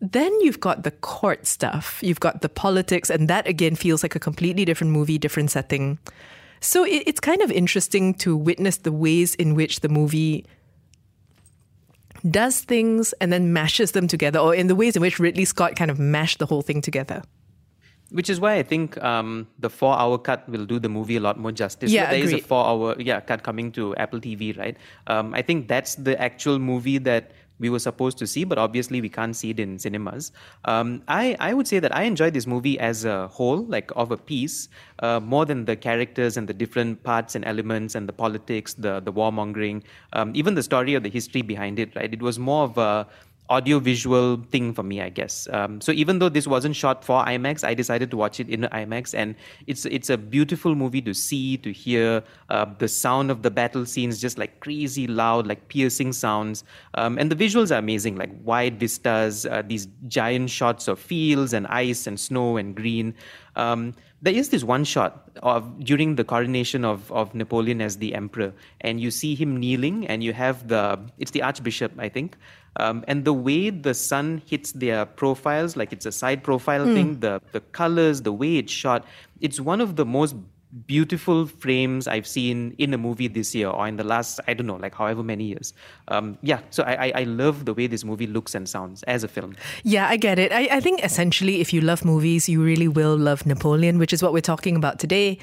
Then 0.00 0.32
you've 0.40 0.60
got 0.60 0.82
the 0.82 0.90
court 0.90 1.46
stuff, 1.46 1.98
you've 2.02 2.20
got 2.20 2.40
the 2.40 2.48
politics, 2.48 3.10
and 3.10 3.28
that 3.28 3.46
again 3.46 3.74
feels 3.74 4.02
like 4.02 4.14
a 4.14 4.20
completely 4.20 4.64
different 4.64 4.92
movie, 4.92 5.18
different 5.18 5.50
setting. 5.50 5.98
So 6.60 6.84
it, 6.84 7.02
it's 7.06 7.20
kind 7.20 7.42
of 7.42 7.50
interesting 7.50 8.14
to 8.14 8.36
witness 8.36 8.78
the 8.78 8.92
ways 8.92 9.34
in 9.34 9.54
which 9.54 9.80
the 9.80 9.88
movie 9.88 10.46
does 12.28 12.60
things 12.60 13.14
and 13.14 13.32
then 13.32 13.52
mashes 13.52 13.92
them 13.92 14.06
together, 14.06 14.38
or 14.38 14.54
in 14.54 14.66
the 14.66 14.74
ways 14.74 14.96
in 14.96 15.02
which 15.02 15.18
Ridley 15.18 15.46
Scott 15.46 15.76
kind 15.76 15.90
of 15.90 15.98
mashed 15.98 16.38
the 16.38 16.46
whole 16.46 16.62
thing 16.62 16.80
together. 16.80 17.22
Which 18.10 18.28
is 18.28 18.40
why 18.40 18.54
I 18.56 18.62
think 18.62 19.00
um, 19.02 19.46
the 19.58 19.70
four-hour 19.70 20.18
cut 20.18 20.48
will 20.48 20.66
do 20.66 20.78
the 20.80 20.88
movie 20.88 21.16
a 21.16 21.20
lot 21.20 21.38
more 21.38 21.52
justice. 21.52 21.92
Yeah, 21.92 22.10
there 22.10 22.18
is 22.18 22.32
a 22.32 22.36
agreed. 22.36 22.46
four-hour 22.46 22.96
yeah 23.00 23.20
cut 23.20 23.42
coming 23.42 23.70
to 23.72 23.94
Apple 23.96 24.20
TV, 24.20 24.56
right? 24.58 24.76
Um, 25.06 25.32
I 25.34 25.42
think 25.42 25.68
that's 25.68 25.94
the 25.94 26.20
actual 26.20 26.58
movie 26.58 26.98
that 26.98 27.30
we 27.60 27.68
were 27.68 27.78
supposed 27.78 28.18
to 28.18 28.26
see, 28.26 28.42
but 28.42 28.58
obviously 28.58 29.00
we 29.00 29.08
can't 29.08 29.36
see 29.36 29.50
it 29.50 29.60
in 29.60 29.78
cinemas. 29.78 30.32
Um, 30.64 31.02
I 31.06 31.36
I 31.38 31.52
would 31.54 31.68
say 31.68 31.78
that 31.78 31.94
I 31.94 32.02
enjoyed 32.02 32.32
this 32.34 32.46
movie 32.46 32.80
as 32.80 33.04
a 33.04 33.28
whole, 33.28 33.64
like 33.66 33.92
of 33.94 34.10
a 34.10 34.16
piece, 34.16 34.68
uh, 35.00 35.20
more 35.20 35.44
than 35.46 35.66
the 35.66 35.76
characters 35.76 36.36
and 36.36 36.48
the 36.48 36.54
different 36.54 37.02
parts 37.04 37.34
and 37.34 37.44
elements 37.44 37.94
and 37.94 38.08
the 38.08 38.12
politics, 38.12 38.74
the 38.74 39.00
the 39.00 39.12
warmongering, 39.12 39.82
um, 40.14 40.32
even 40.34 40.54
the 40.54 40.62
story 40.62 40.96
or 40.96 41.00
the 41.00 41.10
history 41.10 41.42
behind 41.42 41.78
it. 41.78 41.94
Right? 41.94 42.12
It 42.12 42.22
was 42.22 42.38
more 42.38 42.64
of 42.64 42.78
a 42.78 43.06
audio-visual 43.50 44.44
thing 44.50 44.72
for 44.72 44.82
me, 44.82 45.02
I 45.02 45.08
guess. 45.08 45.48
Um, 45.52 45.80
so 45.80 45.92
even 45.92 46.20
though 46.20 46.28
this 46.28 46.46
wasn't 46.46 46.76
shot 46.76 47.04
for 47.04 47.22
IMAX, 47.24 47.64
I 47.64 47.74
decided 47.74 48.10
to 48.12 48.16
watch 48.16 48.40
it 48.40 48.48
in 48.48 48.62
IMAX, 48.62 49.12
and 49.12 49.34
it's 49.66 49.84
it's 49.86 50.08
a 50.08 50.16
beautiful 50.16 50.74
movie 50.74 51.02
to 51.02 51.12
see, 51.12 51.56
to 51.58 51.72
hear. 51.72 52.22
Uh, 52.48 52.66
the 52.78 52.88
sound 52.88 53.30
of 53.30 53.42
the 53.42 53.50
battle 53.50 53.84
scenes 53.84 54.20
just 54.20 54.38
like 54.38 54.58
crazy 54.60 55.06
loud, 55.06 55.46
like 55.46 55.68
piercing 55.68 56.12
sounds, 56.12 56.64
um, 56.94 57.18
and 57.18 57.30
the 57.30 57.36
visuals 57.36 57.70
are 57.74 57.78
amazing, 57.78 58.16
like 58.16 58.30
wide 58.44 58.78
vistas, 58.78 59.44
uh, 59.46 59.62
these 59.66 59.88
giant 60.08 60.48
shots 60.48 60.88
of 60.88 60.98
fields 60.98 61.52
and 61.52 61.66
ice 61.66 62.06
and 62.06 62.18
snow 62.18 62.56
and 62.56 62.74
green. 62.74 63.14
Um, 63.60 63.94
there 64.22 64.34
is 64.40 64.48
this 64.50 64.64
one 64.64 64.84
shot 64.84 65.12
of 65.42 65.84
during 65.90 66.16
the 66.16 66.24
coronation 66.24 66.84
of, 66.84 67.10
of 67.12 67.34
Napoleon 67.34 67.80
as 67.80 67.96
the 67.98 68.14
emperor, 68.14 68.52
and 68.80 69.00
you 69.00 69.10
see 69.10 69.34
him 69.34 69.56
kneeling, 69.56 70.06
and 70.06 70.22
you 70.22 70.32
have 70.32 70.68
the 70.68 70.98
it's 71.18 71.32
the 71.36 71.42
archbishop, 71.42 71.92
I 71.98 72.08
think, 72.08 72.36
um, 72.76 73.04
and 73.08 73.24
the 73.24 73.32
way 73.32 73.70
the 73.70 73.94
sun 73.94 74.42
hits 74.46 74.72
their 74.72 75.06
profiles, 75.06 75.76
like 75.76 75.92
it's 75.92 76.06
a 76.06 76.12
side 76.12 76.42
profile 76.42 76.84
thing, 76.94 77.20
the 77.20 77.40
the 77.52 77.60
colors, 77.80 78.22
the 78.22 78.32
way 78.32 78.56
it's 78.56 78.72
shot, 78.72 79.06
it's 79.40 79.60
one 79.72 79.80
of 79.80 79.96
the 79.96 80.04
most 80.04 80.36
beautiful 80.86 81.46
frames 81.46 82.06
I've 82.06 82.26
seen 82.26 82.74
in 82.78 82.94
a 82.94 82.98
movie 82.98 83.28
this 83.28 83.54
year 83.54 83.68
or 83.68 83.88
in 83.88 83.96
the 83.96 84.04
last, 84.04 84.40
I 84.46 84.54
don't 84.54 84.66
know, 84.66 84.76
like 84.76 84.94
however 84.94 85.22
many 85.22 85.44
years. 85.44 85.72
Um, 86.08 86.38
yeah, 86.42 86.60
so 86.70 86.82
I, 86.84 87.06
I, 87.06 87.12
I 87.16 87.24
love 87.24 87.64
the 87.64 87.74
way 87.74 87.86
this 87.86 88.04
movie 88.04 88.26
looks 88.26 88.54
and 88.54 88.68
sounds 88.68 89.02
as 89.04 89.24
a 89.24 89.28
film. 89.28 89.56
Yeah, 89.82 90.08
I 90.08 90.16
get 90.16 90.38
it. 90.38 90.52
I, 90.52 90.68
I 90.70 90.80
think 90.80 91.04
essentially, 91.04 91.60
if 91.60 91.72
you 91.72 91.80
love 91.80 92.04
movies, 92.04 92.48
you 92.48 92.62
really 92.62 92.88
will 92.88 93.16
love 93.16 93.46
Napoleon, 93.46 93.98
which 93.98 94.12
is 94.12 94.22
what 94.22 94.32
we're 94.32 94.40
talking 94.40 94.76
about 94.76 94.98
today. 94.98 95.38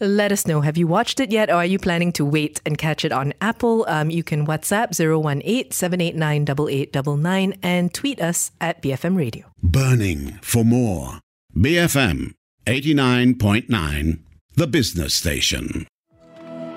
Let 0.00 0.30
us 0.30 0.46
know. 0.46 0.60
Have 0.60 0.76
you 0.76 0.86
watched 0.86 1.18
it 1.18 1.32
yet, 1.32 1.50
or 1.50 1.54
are 1.54 1.66
you 1.66 1.78
planning 1.78 2.12
to 2.12 2.24
wait 2.24 2.60
and 2.64 2.78
catch 2.78 3.04
it 3.04 3.10
on 3.10 3.34
Apple? 3.40 3.84
Um, 3.88 4.10
you 4.10 4.22
can 4.22 4.46
WhatsApp 4.46 4.94
018 4.94 5.72
789 5.72 6.42
8899 6.42 7.58
and 7.64 7.92
tweet 7.92 8.20
us 8.20 8.52
at 8.60 8.80
BFM 8.80 9.16
Radio. 9.16 9.46
Burning 9.60 10.38
for 10.40 10.64
more. 10.64 11.18
BFM 11.56 12.34
89.9, 12.66 14.20
the 14.58 14.66
business 14.66 15.14
station. 15.14 15.86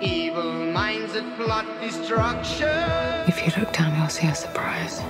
Evil 0.03 0.53
minds 0.71 1.13
that 1.13 1.35
plot 1.35 1.65
destruction. 1.81 2.67
If 3.27 3.41
you 3.43 3.51
look 3.59 3.73
down, 3.73 3.97
you'll 3.97 4.07
see 4.07 4.27
a 4.27 4.35
surprise. 4.35 5.01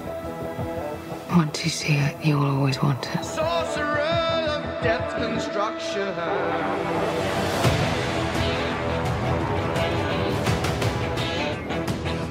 Once 1.36 1.66
you 1.66 1.70
see 1.70 1.96
it, 1.96 2.25
you 2.25 2.38
will 2.40 2.46
always 2.46 2.82
want 2.82 3.06
it. 3.13 3.25
Sorcerer 3.25 4.00
of 4.56 4.63
death 4.82 5.13
construction. 5.18 6.13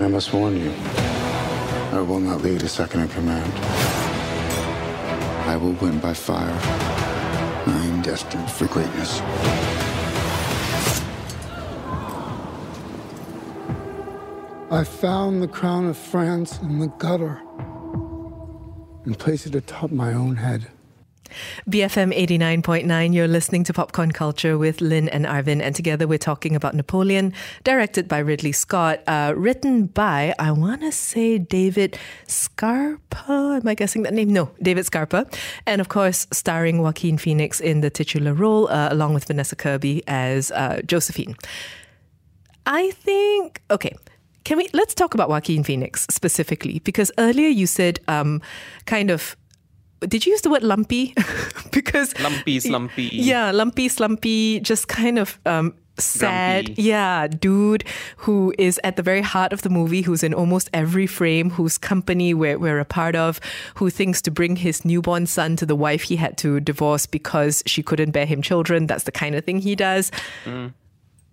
I 0.03 0.09
must 0.09 0.33
warn 0.33 0.57
you, 0.57 0.73
I 1.93 2.01
will 2.01 2.21
not 2.21 2.41
lead 2.41 2.63
a 2.63 2.69
second 2.69 3.03
in 3.03 3.09
command. 3.09 3.53
I 5.47 5.57
will 5.59 5.73
win 5.73 5.99
by 5.99 6.15
fire. 6.15 6.59
I 7.67 7.87
am 7.93 8.01
destined 8.01 8.51
for 8.51 8.67
greatness. 8.69 9.21
I 14.73 14.85
found 14.85 15.43
the 15.43 15.49
crown 15.49 15.89
of 15.89 15.97
France 15.97 16.61
in 16.61 16.79
the 16.79 16.87
gutter 16.87 17.43
and 19.05 19.19
placed 19.19 19.47
it 19.47 19.57
atop 19.57 19.91
my 19.91 20.13
own 20.13 20.37
head. 20.37 20.69
BFM 21.69 22.17
89.9, 22.17 23.13
you're 23.13 23.27
listening 23.27 23.65
to 23.65 23.73
Popcorn 23.73 24.13
Culture 24.13 24.57
with 24.57 24.81
Lynn 24.81 25.09
and 25.09 25.27
Arvin, 25.27 25.61
and 25.61 25.75
together 25.75 26.07
we're 26.07 26.19
talking 26.19 26.55
about 26.55 26.75
Napoleon, 26.75 27.33
directed 27.65 28.07
by 28.07 28.19
Ridley 28.19 28.53
Scott, 28.53 29.01
uh, 29.09 29.35
written 29.37 29.87
by, 29.87 30.35
I 30.39 30.53
want 30.53 30.83
to 30.83 30.93
say, 30.93 31.39
David 31.39 31.99
Scarpa. 32.29 33.59
Am 33.61 33.67
I 33.67 33.75
guessing 33.75 34.05
that 34.05 34.15
name? 34.15 34.33
No, 34.33 34.53
David 34.63 34.87
Scarpa. 34.87 35.27
And 35.67 35.81
of 35.81 35.89
course, 35.89 36.29
starring 36.31 36.81
Joaquin 36.81 37.19
Phoenix 37.19 37.59
in 37.59 37.81
the 37.81 37.91
titular 37.91 38.35
role, 38.35 38.69
uh, 38.69 38.89
along 38.93 39.15
with 39.15 39.25
Vanessa 39.25 39.57
Kirby 39.57 40.05
as 40.07 40.53
uh, 40.53 40.81
Josephine. 40.87 41.35
I 42.67 42.93
think, 42.93 43.63
okay. 43.69 43.97
Can 44.51 44.59
we 44.59 44.69
let's 44.73 44.97
talk 44.97 45.15
about 45.15 45.29
Joaquin 45.29 45.63
Phoenix 45.63 46.09
specifically 46.11 46.81
because 46.81 47.13
earlier 47.19 47.47
you 47.47 47.69
said 47.69 48.01
um, 48.09 48.43
kind 48.85 49.09
of 49.09 49.37
did 50.01 50.27
you 50.27 50.33
use 50.33 50.41
the 50.41 50.51
word 50.51 50.65
lumpy? 50.65 51.15
because 51.71 52.19
Lumpy, 52.19 52.59
slumpy. 52.59 53.11
Yeah, 53.13 53.53
lumpy, 53.53 53.89
slumpy, 53.89 54.59
just 54.59 54.89
kind 54.89 55.21
of 55.21 55.39
um, 55.47 55.75
sad. 55.99 56.65
Grumpy. 56.65 56.83
Yeah, 56.83 57.29
dude 57.29 57.85
who 58.17 58.53
is 58.59 58.81
at 58.83 58.97
the 58.97 59.05
very 59.05 59.21
heart 59.21 59.53
of 59.53 59.63
the 59.63 59.71
movie, 59.71 60.03
who's 60.03 60.25
in 60.25 60.35
almost 60.35 60.69
every 60.75 61.07
frame, 61.07 61.51
whose 61.51 61.79
company 61.79 62.35
we're, 62.35 62.59
we're 62.59 62.81
a 62.81 62.85
part 62.85 63.15
of, 63.15 63.39
who 63.77 63.89
thinks 63.89 64.21
to 64.23 64.33
bring 64.33 64.57
his 64.57 64.85
newborn 64.85 65.27
son 65.27 65.55
to 65.59 65.65
the 65.65 65.77
wife 65.77 66.03
he 66.03 66.17
had 66.17 66.37
to 66.39 66.59
divorce 66.59 67.07
because 67.07 67.63
she 67.67 67.85
couldn't 67.85 68.11
bear 68.11 68.27
him 68.27 68.43
children. 68.43 68.89
That's 68.89 69.05
the 69.05 69.13
kind 69.13 69.37
of 69.37 69.45
thing 69.45 69.61
he 69.61 69.77
does. 69.77 70.11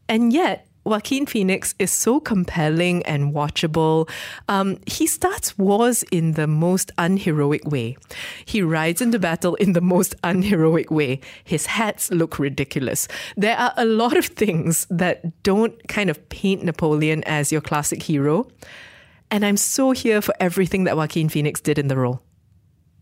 And 0.07 0.31
yet, 0.31 0.66
Joaquin 0.87 1.25
Phoenix 1.25 1.75
is 1.79 1.91
so 1.91 2.19
compelling 2.19 3.03
and 3.03 3.33
watchable. 3.33 4.09
Um, 4.47 4.79
he 4.85 5.05
starts 5.05 5.57
wars 5.57 6.03
in 6.11 6.33
the 6.33 6.47
most 6.47 6.91
unheroic 6.97 7.65
way. 7.65 7.97
He 8.45 8.61
rides 8.61 9.01
into 9.01 9.19
battle 9.19 9.55
in 9.55 9.73
the 9.73 9.81
most 9.81 10.15
unheroic 10.23 10.89
way. 10.89 11.19
His 11.43 11.65
hats 11.65 12.09
look 12.11 12.39
ridiculous. 12.39 13.07
There 13.35 13.57
are 13.57 13.73
a 13.75 13.85
lot 13.85 14.15
of 14.15 14.25
things 14.27 14.87
that 14.89 15.43
don't 15.43 15.87
kind 15.87 16.09
of 16.09 16.29
paint 16.29 16.63
Napoleon 16.63 17.23
as 17.25 17.51
your 17.51 17.61
classic 17.61 18.01
hero. 18.03 18.47
And 19.29 19.45
I'm 19.45 19.57
so 19.57 19.91
here 19.91 20.21
for 20.21 20.33
everything 20.39 20.85
that 20.85 20.95
Joaquin 20.95 21.27
Phoenix 21.27 21.59
did 21.59 21.77
in 21.77 21.89
the 21.89 21.97
role. 21.97 22.21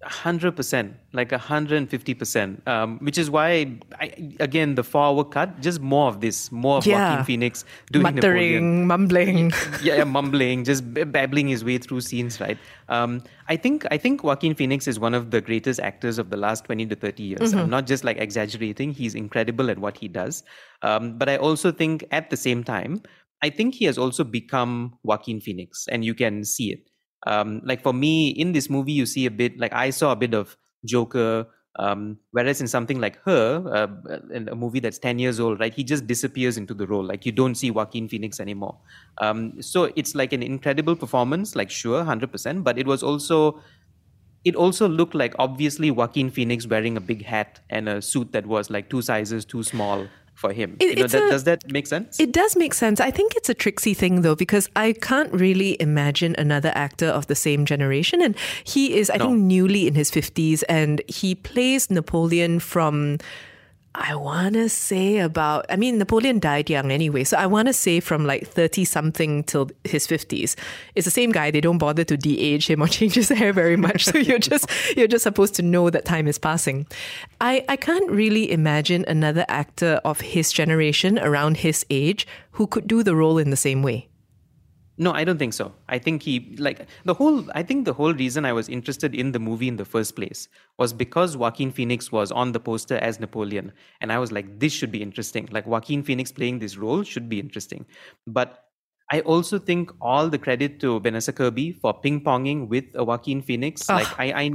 Hundred 0.06 0.56
percent, 0.56 0.94
like 1.14 1.32
hundred 1.32 1.78
and 1.78 1.90
fifty 1.90 2.14
percent. 2.14 2.62
Um, 2.68 3.00
which 3.00 3.18
is 3.18 3.30
why, 3.30 3.78
I, 4.00 4.14
again, 4.40 4.76
the 4.76 4.84
four-hour 4.84 5.26
cut, 5.26 5.62
just 5.62 5.82
more 5.82 6.08
of 6.08 6.22
this, 6.22 6.52
more 6.52 6.78
of 6.78 6.86
Yeah. 6.86 7.10
Joaquin 7.10 7.26
Phoenix 7.26 7.66
doing 7.92 8.04
Muttering, 8.04 8.88
Napoleon. 8.88 8.88
mumbling. 8.88 9.52
yeah, 9.84 9.98
yeah, 9.98 10.04
mumbling, 10.04 10.64
just 10.64 10.84
babbling 10.94 11.48
his 11.48 11.64
way 11.66 11.78
through 11.78 12.02
scenes, 12.02 12.40
right? 12.40 12.58
Um, 12.90 13.24
I 13.48 13.56
think 13.58 13.86
I 13.92 13.98
think 13.98 14.24
Joaquin 14.24 14.56
Phoenix 14.56 14.88
is 14.88 15.00
one 15.00 15.14
of 15.14 15.32
the 15.32 15.42
greatest 15.42 15.80
actors 15.80 16.18
of 16.18 16.30
the 16.30 16.38
last 16.38 16.66
twenty 16.66 16.86
to 16.86 16.96
thirty 16.96 17.24
years. 17.24 17.54
I'm 17.54 17.70
not 17.70 17.86
just 17.88 18.04
like 18.04 18.18
exaggerating; 18.18 18.92
he's 18.92 19.16
incredible 19.16 19.70
at 19.70 19.80
what 19.80 19.98
he 19.98 20.08
does. 20.08 20.44
Um, 20.82 21.18
but 21.18 21.30
I 21.30 21.38
also 21.38 21.72
think 21.72 22.06
at 22.12 22.30
the 22.30 22.38
same 22.38 22.64
time, 22.64 23.02
I 23.42 23.50
think 23.50 23.76
he 23.76 23.86
has 23.86 23.98
also 23.98 24.24
become 24.24 24.98
Joaquin 25.04 25.40
Phoenix, 25.42 25.88
and 25.92 26.06
you 26.06 26.14
can 26.14 26.44
see 26.44 26.72
it. 26.72 26.90
Um, 27.26 27.62
like 27.64 27.82
for 27.82 27.94
me, 27.94 28.30
in 28.30 28.52
this 28.52 28.70
movie, 28.70 28.94
you 28.94 29.06
see 29.06 29.26
a 29.26 29.32
bit 29.32 29.60
like 29.60 29.74
I 29.74 29.90
saw 29.90 30.12
a 30.12 30.16
bit 30.16 30.34
of 30.34 30.58
Joker. 30.86 31.48
Um, 31.78 32.20
whereas 32.32 32.62
in 32.62 32.68
something 32.68 33.02
like 33.02 33.22
her, 33.26 33.62
uh, 33.68 34.18
in 34.34 34.48
a 34.48 34.56
movie 34.56 34.80
that's 34.80 34.98
10 34.98 35.20
years 35.20 35.42
old, 35.42 35.60
right, 35.60 35.74
he 35.74 35.84
just 35.84 36.08
disappears 36.08 36.56
into 36.56 36.74
the 36.74 36.88
role. 36.88 37.04
Like 37.04 37.26
you 37.26 37.34
don't 37.34 37.56
see 37.56 37.70
Joaquin 37.70 38.08
Phoenix 38.08 38.40
anymore. 38.40 38.78
Um, 39.18 39.62
so 39.62 39.92
it's 39.98 40.16
like 40.16 40.32
an 40.32 40.42
incredible 40.42 40.96
performance, 40.96 41.54
like 41.54 41.70
sure, 41.70 42.02
100%, 42.02 42.64
but 42.64 42.80
it 42.80 42.88
was 42.88 43.04
also, 43.04 43.60
it 44.46 44.56
also 44.56 44.88
looked 44.88 45.16
like 45.16 45.36
obviously 45.38 45.92
Joaquin 45.92 46.30
Phoenix 46.30 46.66
wearing 46.66 46.96
a 46.96 47.02
big 47.02 47.26
hat 47.26 47.60
and 47.70 47.90
a 47.90 48.02
suit 48.02 48.32
that 48.32 48.46
was 48.46 48.70
like 48.70 48.90
two 48.90 49.02
sizes 49.02 49.44
too 49.44 49.62
small 49.62 50.08
for 50.36 50.54
him. 50.54 50.78
It- 50.80 50.98
you 50.98 51.04
know, 51.04 51.08
that, 51.08 51.24
a- 51.24 51.30
does 51.32 51.44
that 51.46 51.72
make 51.72 51.88
sense? 51.88 52.20
It 52.20 52.32
does 52.32 52.56
make 52.56 52.74
sense. 52.74 53.00
I 53.00 53.10
think 53.12 53.34
it's 53.36 53.50
a 53.50 53.54
tricksy 53.54 53.94
thing 53.94 54.22
though, 54.22 54.36
because 54.36 54.70
I 54.76 54.94
can't 54.94 55.32
really 55.34 55.76
imagine 55.82 56.36
another 56.38 56.72
actor 56.76 57.08
of 57.08 57.26
the 57.28 57.36
same 57.36 57.66
generation. 57.66 58.22
And 58.22 58.36
he 58.64 58.96
is, 58.98 59.10
I 59.10 59.18
think, 59.18 59.40
newly 59.40 59.88
in 59.88 59.96
his 59.96 60.12
50s 60.12 60.64
and 60.70 61.02
he 61.08 61.36
plays 61.36 61.90
Napoleon 61.90 62.60
from. 62.60 63.18
I 63.98 64.14
want 64.16 64.56
to 64.56 64.68
say 64.68 65.20
about, 65.20 65.66
I 65.70 65.78
mean, 65.78 65.98
Napoleon 65.98 66.40
died 66.40 66.70
young 66.70 66.92
anyway. 66.92 67.24
So 67.24 67.38
I 67.38 67.48
want 67.48 67.68
to 67.68 67.74
say 67.74 68.00
from 68.00 68.26
like 68.26 68.48
30 68.48 68.84
something 68.84 69.44
till 69.46 69.70
his 69.84 70.06
50s. 70.06 70.56
It's 70.96 71.06
the 71.06 71.12
same 71.12 71.32
guy. 71.32 71.50
They 71.50 71.62
don't 71.62 71.78
bother 71.78 72.04
to 72.04 72.18
de-age 72.18 72.70
him 72.70 72.82
or 72.82 72.88
change 72.90 73.16
his 73.16 73.30
hair 73.30 73.54
very 73.54 73.78
much. 73.78 74.06
So 74.06 74.18
you're 74.18 74.40
just, 74.52 74.70
you're 74.98 75.08
just 75.08 75.24
supposed 75.24 75.56
to 75.56 75.62
know 75.62 75.90
that 75.90 76.06
time 76.06 76.28
is 76.28 76.38
passing. 76.38 76.88
I, 77.40 77.64
I 77.70 77.78
can't 77.78 78.12
really 78.12 78.52
imagine 78.52 79.06
another 79.08 79.46
actor 79.48 80.02
of 80.04 80.22
his 80.22 80.52
generation 80.52 81.18
around 81.18 81.58
his 81.58 81.86
age 81.90 82.28
who 82.52 82.68
could 82.68 82.88
do 82.88 83.02
the 83.02 83.16
role 83.16 83.38
in 83.38 83.50
the 83.50 83.58
same 83.58 83.82
way. 83.82 84.10
No, 84.98 85.12
I 85.12 85.26
don't 85.26 85.38
think 85.38 85.54
so. 85.54 85.74
I 85.90 86.00
think 86.00 86.24
he 86.24 86.56
like 86.58 86.88
the 87.04 87.14
whole. 87.14 87.46
I 87.54 87.64
think 87.64 87.86
the 87.86 87.94
whole 87.94 88.14
reason 88.14 88.46
I 88.46 88.54
was 88.54 88.70
interested 88.70 89.14
in 89.14 89.34
the 89.34 89.40
movie 89.40 89.68
in 89.68 89.76
the 89.76 89.84
first 89.84 90.16
place 90.16 90.48
was 90.78 90.94
because 90.94 91.36
Joaquin 91.36 91.72
Phoenix 91.72 92.12
was 92.12 92.32
on 92.32 92.54
the 92.54 92.60
poster 92.62 92.98
as 92.98 93.20
Napoleon, 93.20 93.74
and 94.00 94.12
I 94.12 94.20
was 94.20 94.32
like, 94.32 94.60
this 94.60 94.72
should 94.72 94.92
be 94.92 95.02
interesting. 95.02 95.50
Like 95.52 95.68
Joaquin 95.68 96.02
Phoenix 96.02 96.32
playing 96.32 96.60
this 96.60 96.78
role 96.78 97.04
should 97.04 97.28
be 97.28 97.40
interesting. 97.42 97.86
But 98.26 98.66
I 99.12 99.20
also 99.22 99.60
think 99.60 99.92
all 100.02 100.30
the 100.30 100.38
credit 100.38 100.80
to 100.80 101.00
Vanessa 101.00 101.32
Kirby 101.32 101.74
for 101.74 101.94
ping 101.94 102.22
ponging 102.22 102.68
with 102.70 102.86
Joaquin 102.96 103.42
Phoenix. 103.42 103.88
Like 103.90 104.08
I, 104.18 104.32
I, 104.32 104.52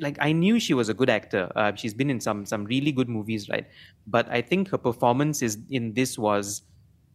like 0.00 0.18
I 0.20 0.32
knew 0.32 0.58
she 0.58 0.74
was 0.74 0.88
a 0.88 0.94
good 0.94 1.08
actor. 1.08 1.50
Uh, 1.54 1.72
she's 1.74 1.94
been 1.94 2.10
in 2.10 2.20
some 2.20 2.44
some 2.44 2.64
really 2.64 2.92
good 2.92 3.08
movies, 3.08 3.48
right? 3.48 3.66
But 4.06 4.28
I 4.28 4.42
think 4.42 4.68
her 4.70 4.78
performance 4.78 5.40
is 5.40 5.58
in 5.70 5.94
this 5.94 6.18
was 6.18 6.62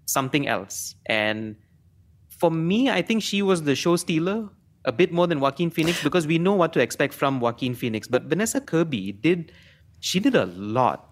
something 0.05 0.47
else 0.47 0.95
and 1.05 1.55
for 2.39 2.49
me, 2.49 2.89
I 2.89 3.01
think 3.01 3.21
she 3.21 3.41
was 3.41 3.63
the 3.63 3.75
show 3.75 3.95
stealer 3.97 4.49
a 4.85 4.91
bit 4.91 5.11
more 5.11 5.27
than 5.27 5.39
Joaquin 5.39 5.69
Phoenix 5.69 6.01
because 6.01 6.25
we 6.25 6.37
know 6.37 6.53
what 6.53 6.71
to 6.73 6.79
expect 6.79 7.13
from 7.13 7.39
Joaquin 7.39 7.75
Phoenix. 7.75 8.07
But 8.07 8.23
Vanessa 8.23 8.61
Kirby 8.61 9.11
did, 9.11 9.51
she 9.99 10.19
did 10.19 10.35
a 10.35 10.45
lot. 10.45 11.08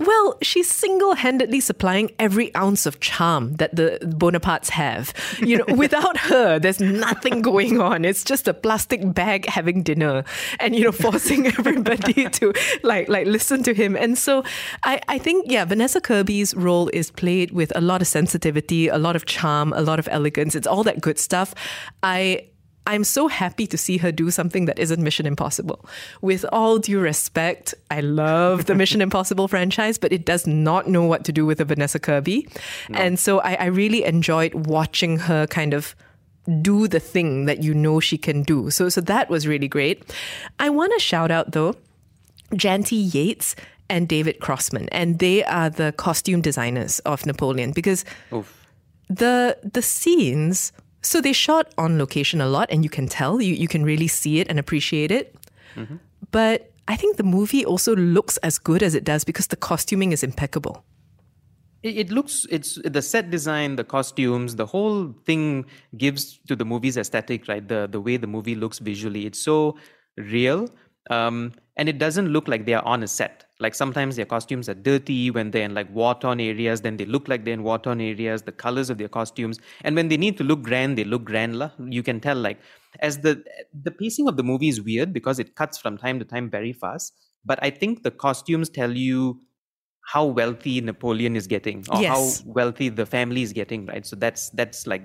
Well, 0.00 0.38
she's 0.40 0.70
single-handedly 0.70 1.60
supplying 1.60 2.10
every 2.18 2.54
ounce 2.54 2.86
of 2.86 3.00
charm 3.00 3.56
that 3.56 3.76
the 3.76 3.98
Bonapartes 4.02 4.70
have. 4.70 5.12
You 5.40 5.58
know, 5.58 5.64
without 5.76 6.16
her, 6.16 6.58
there's 6.58 6.80
nothing 6.80 7.42
going 7.42 7.82
on. 7.82 8.06
It's 8.06 8.24
just 8.24 8.48
a 8.48 8.54
plastic 8.54 9.12
bag 9.12 9.44
having 9.44 9.82
dinner, 9.82 10.24
and 10.58 10.74
you 10.74 10.84
know, 10.84 10.92
forcing 11.06 11.48
everybody 11.48 12.30
to 12.30 12.54
like 12.82 13.10
like 13.10 13.26
listen 13.26 13.62
to 13.64 13.74
him. 13.74 13.94
And 13.94 14.16
so, 14.16 14.42
I 14.84 15.00
I 15.06 15.18
think 15.18 15.50
yeah, 15.50 15.66
Vanessa 15.66 16.00
Kirby's 16.00 16.54
role 16.54 16.88
is 16.94 17.10
played 17.10 17.50
with 17.50 17.70
a 17.76 17.82
lot 17.82 18.00
of 18.00 18.08
sensitivity, 18.08 18.88
a 18.88 18.98
lot 18.98 19.16
of 19.16 19.26
charm, 19.26 19.74
a 19.74 19.82
lot 19.82 19.98
of 19.98 20.08
elegance. 20.10 20.54
It's 20.54 20.66
all 20.66 20.82
that 20.84 21.02
good 21.02 21.18
stuff. 21.18 21.54
I 22.02 22.49
I'm 22.86 23.04
so 23.04 23.28
happy 23.28 23.66
to 23.66 23.78
see 23.78 23.98
her 23.98 24.10
do 24.10 24.30
something 24.30 24.64
that 24.64 24.78
isn't 24.78 25.02
Mission 25.02 25.26
Impossible. 25.26 25.84
With 26.22 26.44
all 26.50 26.78
due 26.78 26.98
respect, 26.98 27.74
I 27.90 28.00
love 28.00 28.66
the 28.66 28.74
Mission 28.74 29.00
Impossible 29.08 29.48
franchise, 29.48 29.98
but 29.98 30.12
it 30.12 30.24
does 30.24 30.46
not 30.46 30.88
know 30.88 31.04
what 31.04 31.24
to 31.24 31.32
do 31.32 31.46
with 31.46 31.60
a 31.60 31.64
Vanessa 31.64 31.98
Kirby. 31.98 32.48
And 32.92 33.18
so 33.18 33.40
I, 33.40 33.54
I 33.54 33.64
really 33.66 34.04
enjoyed 34.04 34.54
watching 34.54 35.18
her 35.18 35.46
kind 35.46 35.74
of 35.74 35.94
do 36.62 36.88
the 36.88 37.00
thing 37.00 37.44
that 37.44 37.62
you 37.62 37.74
know 37.74 38.00
she 38.00 38.18
can 38.18 38.42
do. 38.42 38.70
So 38.70 38.88
so 38.88 39.00
that 39.02 39.28
was 39.28 39.46
really 39.46 39.68
great. 39.68 40.02
I 40.58 40.70
want 40.70 40.92
to 40.94 40.98
shout 40.98 41.30
out 41.30 41.52
though 41.52 41.76
Janty 42.54 43.14
Yates 43.14 43.54
and 43.88 44.08
David 44.08 44.40
Crossman, 44.40 44.88
and 44.90 45.18
they 45.18 45.44
are 45.44 45.68
the 45.68 45.92
costume 45.92 46.40
designers 46.40 46.98
of 47.00 47.26
Napoleon 47.26 47.72
because 47.72 48.04
the 49.08 49.58
the 49.62 49.82
scenes. 49.82 50.72
So 51.02 51.20
they 51.20 51.32
shot 51.32 51.72
on 51.78 51.98
location 51.98 52.40
a 52.40 52.46
lot, 52.46 52.68
and 52.70 52.84
you 52.84 52.90
can 52.90 53.08
tell 53.08 53.40
you 53.40 53.54
you 53.54 53.68
can 53.68 53.84
really 53.84 54.08
see 54.08 54.40
it 54.40 54.48
and 54.48 54.58
appreciate 54.58 55.10
it. 55.10 55.34
But 56.30 56.72
I 56.88 56.96
think 56.96 57.16
the 57.16 57.22
movie 57.22 57.64
also 57.64 57.96
looks 57.96 58.36
as 58.38 58.58
good 58.58 58.82
as 58.82 58.94
it 58.94 59.04
does 59.04 59.24
because 59.24 59.46
the 59.46 59.56
costuming 59.56 60.12
is 60.12 60.22
impeccable. 60.22 60.84
It, 61.82 61.96
it 61.96 62.10
looks 62.10 62.46
it's 62.50 62.78
the 62.84 63.00
set 63.00 63.30
design, 63.30 63.76
the 63.76 63.84
costumes, 63.84 64.56
the 64.56 64.66
whole 64.66 65.14
thing 65.24 65.66
gives 65.96 66.38
to 66.48 66.56
the 66.56 66.64
movie's 66.64 66.96
aesthetic, 66.96 67.48
right? 67.48 67.66
The 67.66 67.88
the 67.90 68.00
way 68.00 68.16
the 68.16 68.26
movie 68.26 68.54
looks 68.54 68.78
visually, 68.78 69.26
it's 69.26 69.38
so 69.40 69.76
real, 70.16 70.68
um, 71.08 71.52
and 71.76 71.88
it 71.88 71.98
doesn't 71.98 72.28
look 72.28 72.48
like 72.48 72.66
they 72.66 72.74
are 72.74 72.84
on 72.84 73.02
a 73.02 73.08
set. 73.08 73.49
Like 73.60 73.74
sometimes 73.74 74.16
their 74.16 74.24
costumes 74.24 74.68
are 74.68 74.74
dirty 74.74 75.30
when 75.30 75.50
they're 75.50 75.64
in 75.64 75.74
like 75.74 75.92
war-torn 75.94 76.40
areas, 76.40 76.80
then 76.80 76.96
they 76.96 77.04
look 77.04 77.28
like 77.28 77.44
they're 77.44 77.54
in 77.54 77.62
war-torn 77.62 78.00
areas. 78.00 78.42
The 78.42 78.52
colors 78.52 78.90
of 78.90 78.98
their 78.98 79.08
costumes, 79.08 79.58
and 79.82 79.94
when 79.94 80.08
they 80.08 80.16
need 80.16 80.36
to 80.38 80.44
look 80.44 80.62
grand, 80.62 80.98
they 80.98 81.04
look 81.04 81.24
grand. 81.24 81.70
You 81.88 82.02
can 82.02 82.20
tell 82.20 82.36
like 82.36 82.58
as 83.00 83.18
the 83.18 83.44
the 83.72 83.90
pacing 83.90 84.28
of 84.28 84.36
the 84.36 84.42
movie 84.42 84.68
is 84.68 84.80
weird 84.80 85.12
because 85.12 85.38
it 85.38 85.54
cuts 85.54 85.78
from 85.78 85.98
time 85.98 86.18
to 86.18 86.24
time 86.24 86.50
very 86.50 86.72
fast. 86.72 87.14
But 87.44 87.58
I 87.62 87.70
think 87.70 88.02
the 88.02 88.10
costumes 88.10 88.68
tell 88.68 88.96
you 88.96 89.40
how 90.02 90.24
wealthy 90.24 90.80
Napoleon 90.80 91.36
is 91.36 91.46
getting, 91.46 91.84
or 91.88 91.96
Yes. 92.00 92.42
how 92.42 92.52
wealthy 92.52 92.88
the 92.88 93.06
family 93.06 93.42
is 93.42 93.52
getting, 93.52 93.86
right? 93.86 94.04
So 94.04 94.16
that's 94.16 94.50
that's 94.50 94.86
like 94.86 95.02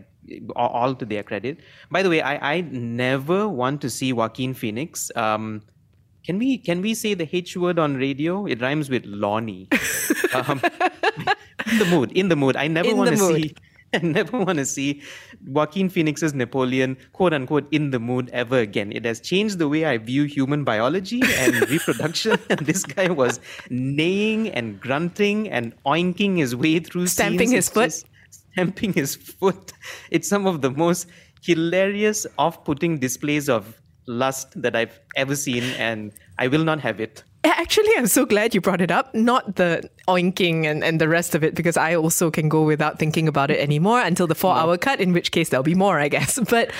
all, 0.55 0.69
all 0.69 0.95
to 0.95 1.05
their 1.05 1.23
credit. 1.23 1.59
By 1.91 2.01
the 2.01 2.09
way, 2.09 2.21
I 2.21 2.55
I 2.55 2.61
never 2.61 3.47
want 3.47 3.81
to 3.81 3.89
see 3.89 4.13
Joaquin 4.13 4.53
Phoenix. 4.53 5.11
Um, 5.15 5.61
can 6.25 6.39
we 6.39 6.57
can 6.57 6.81
we 6.81 6.93
say 6.95 7.13
the 7.13 7.29
H 7.31 7.55
word 7.55 7.77
on 7.77 7.95
radio? 7.95 8.45
It 8.45 8.61
rhymes 8.61 8.89
with 8.89 9.05
Lonnie. 9.05 9.67
um, 10.33 10.59
in 11.71 11.79
the 11.79 11.85
mood, 11.89 12.11
in 12.13 12.29
the 12.29 12.35
mood. 12.35 12.55
I 12.55 12.67
never 12.67 12.95
want 12.95 13.11
to 13.11 13.17
see. 13.17 13.55
I 13.93 13.99
never 13.99 14.39
want 14.39 14.57
to 14.57 14.65
see 14.65 15.01
Joaquin 15.45 15.87
Phoenix's 15.87 16.33
Napoleon, 16.33 16.97
quote 17.13 17.33
unquote, 17.33 17.67
in 17.71 17.91
the 17.91 17.99
mood 17.99 18.29
ever 18.33 18.59
again. 18.59 18.91
It 18.91 19.05
has 19.05 19.21
changed 19.21 19.57
the 19.57 19.69
way 19.69 19.85
I 19.85 19.97
view 19.97 20.23
human 20.23 20.63
biology 20.65 21.21
and 21.37 21.69
reproduction. 21.69 22.37
And 22.49 22.59
this 22.61 22.83
guy 22.83 23.07
was 23.09 23.39
neighing 23.69 24.49
and 24.49 24.81
grunting 24.81 25.49
and 25.49 25.73
oinking 25.85 26.37
his 26.37 26.55
way 26.55 26.79
through 26.79 27.07
Stamping 27.07 27.51
his 27.51 27.69
foot. 27.69 28.03
stamping 28.29 28.91
his 28.93 29.15
foot. 29.15 29.71
It's 30.11 30.27
some 30.27 30.45
of 30.45 30.61
the 30.61 30.71
most 30.71 31.07
hilarious, 31.41 32.25
off-putting 32.37 32.97
displays 32.99 33.47
of 33.47 33.79
lust 34.07 34.61
that 34.61 34.75
I've 34.75 34.99
ever 35.15 35.35
seen, 35.35 35.63
and 35.77 36.11
I 36.37 36.47
will 36.47 36.63
not 36.63 36.79
have 36.81 36.99
it. 36.99 37.23
Actually, 37.45 37.91
I'm 37.95 38.07
so 38.07 38.25
glad 38.25 38.55
you 38.55 38.61
brought 38.61 38.81
it 38.81 38.89
up. 38.89 39.13
Not 39.13 39.55
the 39.55 39.87
oinking 40.07 40.65
and, 40.65 40.83
and 40.83 40.99
the 40.99 41.07
rest 41.07 41.35
of 41.35 41.43
it, 41.43 41.53
because 41.53 41.77
I 41.77 41.95
also 41.95 42.31
can 42.31 42.49
go 42.49 42.63
without 42.63 42.97
thinking 42.97 43.27
about 43.27 43.51
it 43.51 43.59
anymore 43.59 44.01
until 44.01 44.25
the 44.25 44.33
four 44.33 44.55
hour 44.55 44.77
cut, 44.77 44.99
in 44.99 45.13
which 45.13 45.31
case 45.31 45.49
there'll 45.49 45.63
be 45.63 45.75
more, 45.75 45.99
I 45.99 46.07
guess. 46.07 46.39
But 46.49 46.71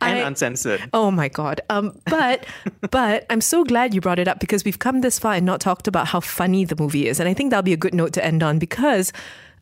And 0.00 0.18
I, 0.18 0.26
uncensored. 0.26 0.82
Oh 0.92 1.10
my 1.10 1.28
god. 1.28 1.60
Um, 1.70 1.98
but 2.06 2.44
but 2.90 3.26
I'm 3.30 3.40
so 3.40 3.64
glad 3.64 3.94
you 3.94 4.00
brought 4.00 4.18
it 4.18 4.28
up 4.28 4.40
because 4.40 4.64
we've 4.64 4.78
come 4.78 5.00
this 5.00 5.18
far 5.18 5.34
and 5.34 5.46
not 5.46 5.60
talked 5.60 5.88
about 5.88 6.08
how 6.08 6.20
funny 6.20 6.64
the 6.64 6.76
movie 6.76 7.06
is, 7.08 7.20
and 7.20 7.28
I 7.28 7.34
think 7.34 7.50
that'll 7.50 7.62
be 7.62 7.72
a 7.72 7.78
good 7.78 7.94
note 7.94 8.12
to 8.14 8.24
end 8.24 8.42
on 8.42 8.58
because. 8.58 9.12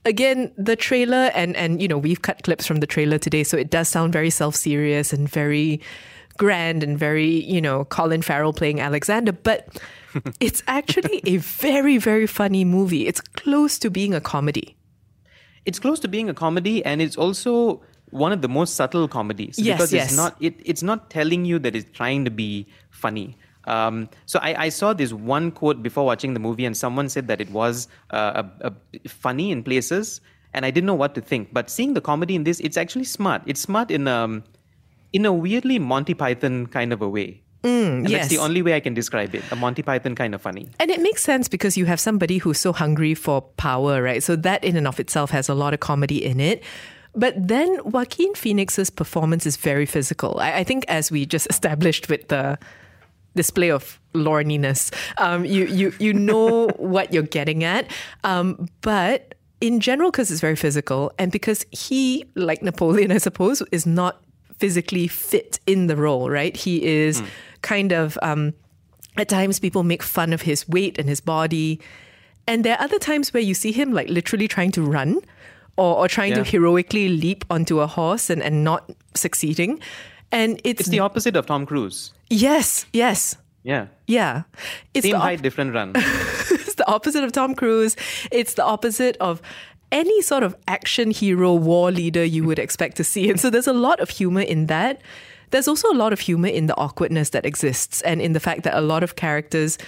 Again, 0.04 0.52
the 0.56 0.76
trailer 0.76 1.32
and 1.34 1.56
and 1.56 1.82
you 1.82 1.88
know 1.88 1.98
we've 1.98 2.22
cut 2.22 2.44
clips 2.44 2.66
from 2.66 2.76
the 2.76 2.86
trailer 2.86 3.18
today, 3.18 3.42
so 3.42 3.58
it 3.58 3.68
does 3.68 3.88
sound 3.88 4.12
very 4.12 4.30
self 4.30 4.54
serious 4.54 5.12
and 5.12 5.28
very 5.28 5.82
grand 6.38 6.82
and 6.82 6.98
very 6.98 7.44
you 7.44 7.60
know 7.60 7.84
Colin 7.84 8.22
Farrell 8.22 8.52
playing 8.54 8.80
Alexander, 8.80 9.32
but 9.32 9.68
it's 10.40 10.62
actually 10.66 11.20
a 11.26 11.36
very 11.38 11.98
very 11.98 12.26
funny 12.26 12.64
movie. 12.64 13.06
It's 13.06 13.20
close 13.20 13.78
to 13.80 13.90
being 13.90 14.14
a 14.14 14.20
comedy. 14.20 14.74
it's 15.68 15.78
close 15.84 16.00
to 16.00 16.08
being 16.08 16.28
a 16.30 16.34
comedy 16.34 16.76
and 16.84 17.02
it's 17.04 17.16
also 17.24 17.52
one 18.24 18.32
of 18.32 18.40
the 18.40 18.48
most 18.48 18.72
subtle 18.80 19.06
comedies 19.06 19.58
Yes, 19.58 19.76
because 19.76 19.92
yes. 19.92 20.06
it's 20.08 20.16
not 20.16 20.32
it, 20.40 20.54
it's 20.64 20.82
not 20.90 21.10
telling 21.10 21.44
you 21.44 21.58
that 21.64 21.76
it's 21.76 21.90
trying 21.92 22.24
to 22.24 22.30
be 22.30 22.64
funny 22.90 23.36
um, 23.74 24.08
so 24.24 24.38
I, 24.40 24.50
I 24.66 24.68
saw 24.70 24.94
this 24.94 25.12
one 25.12 25.50
quote 25.50 25.82
before 25.82 26.06
watching 26.06 26.32
the 26.32 26.40
movie 26.40 26.64
and 26.64 26.74
someone 26.84 27.08
said 27.10 27.28
that 27.28 27.40
it 27.44 27.50
was 27.50 27.86
uh, 28.18 28.44
a, 28.62 28.72
a 28.72 29.08
funny 29.08 29.50
in 29.54 29.62
places 29.62 30.22
and 30.54 30.64
i 30.64 30.70
didn't 30.74 30.86
know 30.86 31.00
what 31.04 31.12
to 31.16 31.20
think 31.20 31.52
but 31.52 31.68
seeing 31.68 31.92
the 31.98 32.00
comedy 32.10 32.34
in 32.34 32.44
this 32.48 32.60
it's 32.60 32.78
actually 32.84 33.04
smart 33.04 33.42
it's 33.44 33.60
smart 33.60 33.90
in 33.90 34.08
um 34.08 34.42
in 35.12 35.24
a 35.24 35.32
weirdly 35.32 35.78
monty 35.78 36.14
python 36.14 36.66
kind 36.66 36.92
of 36.92 37.02
a 37.02 37.08
way 37.08 37.42
and 37.64 38.06
that's 38.06 38.28
the 38.28 38.38
only 38.38 38.62
way 38.62 38.74
i 38.74 38.80
can 38.80 38.94
describe 38.94 39.34
it 39.34 39.42
a 39.50 39.56
monty 39.56 39.82
python 39.82 40.14
kind 40.14 40.34
of 40.34 40.40
funny 40.40 40.68
And 40.78 40.90
it 40.90 41.00
makes 41.00 41.22
sense 41.22 41.48
because 41.48 41.76
you 41.76 41.86
have 41.86 41.98
somebody 42.00 42.38
who's 42.38 42.58
so 42.58 42.72
hungry 42.72 43.14
for 43.14 43.42
power, 43.56 44.00
right? 44.02 44.22
So 44.22 44.36
that 44.36 44.62
in 44.62 44.76
and 44.76 44.86
of 44.86 45.00
itself 45.00 45.30
has 45.30 45.48
a 45.48 45.54
lot 45.54 45.74
of 45.74 45.80
comedy 45.80 46.24
in 46.24 46.38
it. 46.40 46.62
But 47.14 47.34
then 47.36 47.78
Joaquin 47.84 48.34
Phoenix's 48.34 48.90
performance 48.90 49.44
is 49.44 49.56
very 49.56 49.86
physical. 49.86 50.38
I, 50.38 50.58
I 50.58 50.64
think 50.64 50.84
as 50.88 51.10
we 51.10 51.26
just 51.26 51.46
established 51.50 52.08
with 52.08 52.28
the 52.28 52.58
display 53.34 53.70
of 53.70 53.98
lorniness, 54.14 54.92
um, 55.18 55.44
you 55.44 55.66
you 55.66 55.92
you 55.98 56.12
know 56.14 56.68
what 56.76 57.12
you're 57.12 57.22
getting 57.24 57.64
at. 57.64 57.90
Um, 58.22 58.68
but 58.82 59.34
in 59.60 59.80
general, 59.80 60.10
because 60.12 60.30
it's 60.30 60.40
very 60.40 60.56
physical, 60.56 61.10
and 61.18 61.32
because 61.32 61.66
he, 61.72 62.24
like 62.36 62.62
Napoleon, 62.62 63.10
I 63.10 63.18
suppose, 63.18 63.62
is 63.72 63.84
not 63.84 64.22
physically 64.58 65.08
fit 65.08 65.60
in 65.66 65.86
the 65.86 65.96
role, 65.96 66.30
right? 66.30 66.56
He 66.56 66.84
is 66.84 67.22
kind 67.62 67.92
of 67.92 68.18
um, 68.22 68.54
at 69.16 69.28
times 69.28 69.58
people 69.58 69.82
make 69.82 70.02
fun 70.02 70.32
of 70.32 70.42
his 70.42 70.68
weight 70.68 70.98
and 70.98 71.08
his 71.08 71.20
body. 71.20 71.80
And 72.46 72.64
there 72.64 72.76
are 72.76 72.82
other 72.82 72.98
times 72.98 73.34
where 73.34 73.42
you 73.42 73.54
see 73.54 73.72
him 73.72 73.92
like 73.92 74.08
literally 74.08 74.48
trying 74.48 74.72
to 74.72 74.82
run 74.82 75.20
or, 75.76 75.96
or 75.96 76.08
trying 76.08 76.34
to 76.34 76.42
heroically 76.44 77.08
leap 77.08 77.44
onto 77.50 77.80
a 77.80 77.86
horse 77.86 78.30
and, 78.30 78.42
and 78.42 78.64
not 78.64 78.90
succeeding. 79.14 79.80
And 80.32 80.60
it's, 80.64 80.80
it's 80.80 80.90
the 80.90 81.00
opposite 81.00 81.36
of 81.36 81.46
tom 81.46 81.64
cruise 81.64 82.12
yes, 82.30 82.84
yes, 82.92 83.36
yeah 83.62 83.86
yeah. 84.06 84.42
It's 84.94 85.06
same 85.06 85.16
op- 85.16 85.22
height 85.22 85.42
different 85.42 85.74
run 85.74 85.92
it's 85.96 86.74
the 86.74 86.88
opposite 86.88 87.24
of 87.24 87.32
Tom 87.32 87.54
Cruise. 87.54 87.96
It's 88.30 88.54
the 88.54 88.64
opposite 88.64 89.16
of 89.20 89.42
any 89.90 90.22
sort 90.22 90.42
of 90.42 90.54
action 90.66 91.10
hero, 91.10 91.54
war 91.54 91.90
leader 91.90 92.24
you 92.24 92.44
would 92.44 92.58
expect 92.58 92.96
to 92.96 93.04
see. 93.04 93.30
And 93.30 93.40
so 93.40 93.50
there's 93.50 93.66
a 93.66 93.72
lot 93.72 94.00
of 94.00 94.10
humor 94.10 94.42
in 94.42 94.66
that. 94.66 95.00
There's 95.50 95.68
also 95.68 95.90
a 95.90 95.96
lot 95.96 96.12
of 96.12 96.20
humor 96.20 96.48
in 96.48 96.66
the 96.66 96.76
awkwardness 96.76 97.30
that 97.30 97.46
exists 97.46 98.02
and 98.02 98.20
in 98.20 98.32
the 98.34 98.40
fact 98.40 98.64
that 98.64 98.74
a 98.74 98.82
lot 98.82 99.02
of 99.02 99.16
characters 99.16 99.78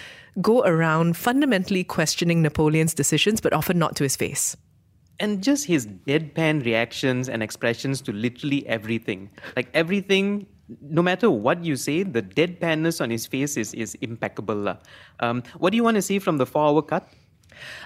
go 0.40 0.62
around 0.62 1.16
fundamentally 1.16 1.84
questioning 1.84 2.40
Napoleon's 2.40 2.94
decisions, 2.94 3.40
but 3.40 3.52
often 3.52 3.78
not 3.78 3.96
to 3.96 4.04
his 4.04 4.16
face. 4.16 4.56
and 5.20 5.42
just 5.42 5.66
his 5.66 5.86
deadpan 5.86 6.64
reactions 6.64 7.28
and 7.28 7.42
expressions 7.42 8.00
to 8.02 8.12
literally 8.12 8.66
everything. 8.66 9.30
Like 9.54 9.68
everything, 9.74 10.46
no 10.80 11.02
matter 11.02 11.30
what 11.30 11.62
you 11.64 11.76
say, 11.76 12.02
the 12.02 12.22
deadpanness 12.22 13.00
on 13.00 13.10
his 13.10 13.26
face 13.26 13.56
is 13.56 13.74
is 13.74 13.94
impeccable. 14.00 14.76
Um, 15.20 15.42
what 15.58 15.70
do 15.70 15.76
you 15.76 15.84
want 15.84 15.96
to 15.96 16.02
see 16.02 16.18
from 16.18 16.38
the 16.38 16.46
four-hour 16.46 16.82
cut? 16.82 17.08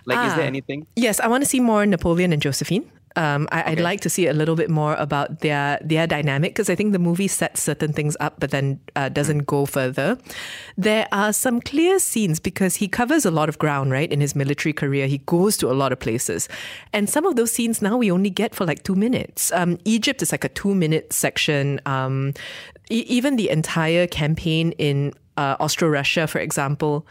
Like, 0.07 0.27
is 0.27 0.35
there 0.35 0.45
Ah. 0.45 0.47
anything? 0.55 0.87
Yes, 0.97 1.21
I 1.21 1.27
want 1.29 1.43
to 1.43 1.49
see 1.49 1.61
more 1.61 1.87
Napoleon 1.87 2.33
and 2.33 2.43
Josephine. 2.43 2.85
Um, 3.17 3.47
I, 3.53 3.61
I'd 3.63 3.73
Okay. 3.75 3.83
like 3.83 4.01
to 4.01 4.11
see 4.11 4.27
a 4.27 4.33
little 4.33 4.57
bit 4.57 4.69
more 4.69 4.95
about 4.99 5.39
their 5.39 5.79
their 5.85 6.05
dynamic 6.09 6.51
because 6.51 6.69
I 6.69 6.75
think 6.75 6.93
the 6.93 6.99
movie 6.99 7.29
sets 7.29 7.63
certain 7.63 7.93
things 7.93 8.17
up, 8.19 8.41
but 8.41 8.51
then 8.51 8.81
uh, 8.97 9.09
doesn't 9.09 9.47
go 9.47 9.67
further. 9.67 10.19
There 10.77 11.07
are 11.13 11.33
some 11.33 11.61
clear 11.61 12.01
scenes 12.01 12.41
because 12.41 12.75
he 12.83 12.89
covers 12.89 13.25
a 13.25 13.31
lot 13.31 13.49
of 13.49 13.57
ground, 13.59 13.93
right? 13.93 14.11
In 14.11 14.21
his 14.21 14.35
military 14.35 14.73
career, 14.73 15.07
he 15.07 15.19
goes 15.27 15.57
to 15.59 15.71
a 15.71 15.75
lot 15.79 15.93
of 15.93 16.01
places, 16.01 16.49
and 16.93 17.09
some 17.09 17.25
of 17.25 17.37
those 17.37 17.53
scenes 17.53 17.81
now 17.81 17.97
we 17.97 18.11
only 18.11 18.31
get 18.31 18.53
for 18.53 18.67
like 18.67 18.83
two 18.83 18.97
minutes. 18.97 19.53
Um, 19.53 19.79
Egypt 19.85 20.21
is 20.21 20.33
like 20.33 20.43
a 20.45 20.49
two 20.51 20.75
minute 20.75 21.13
section. 21.13 21.81
Um, 21.87 22.35
e- 22.91 23.07
even 23.07 23.37
the 23.37 23.49
entire 23.49 24.09
campaign 24.09 24.73
in 24.77 25.13
uh, 25.37 25.55
Austro-Russia, 25.61 26.27
for 26.27 26.41
example, 26.41 27.07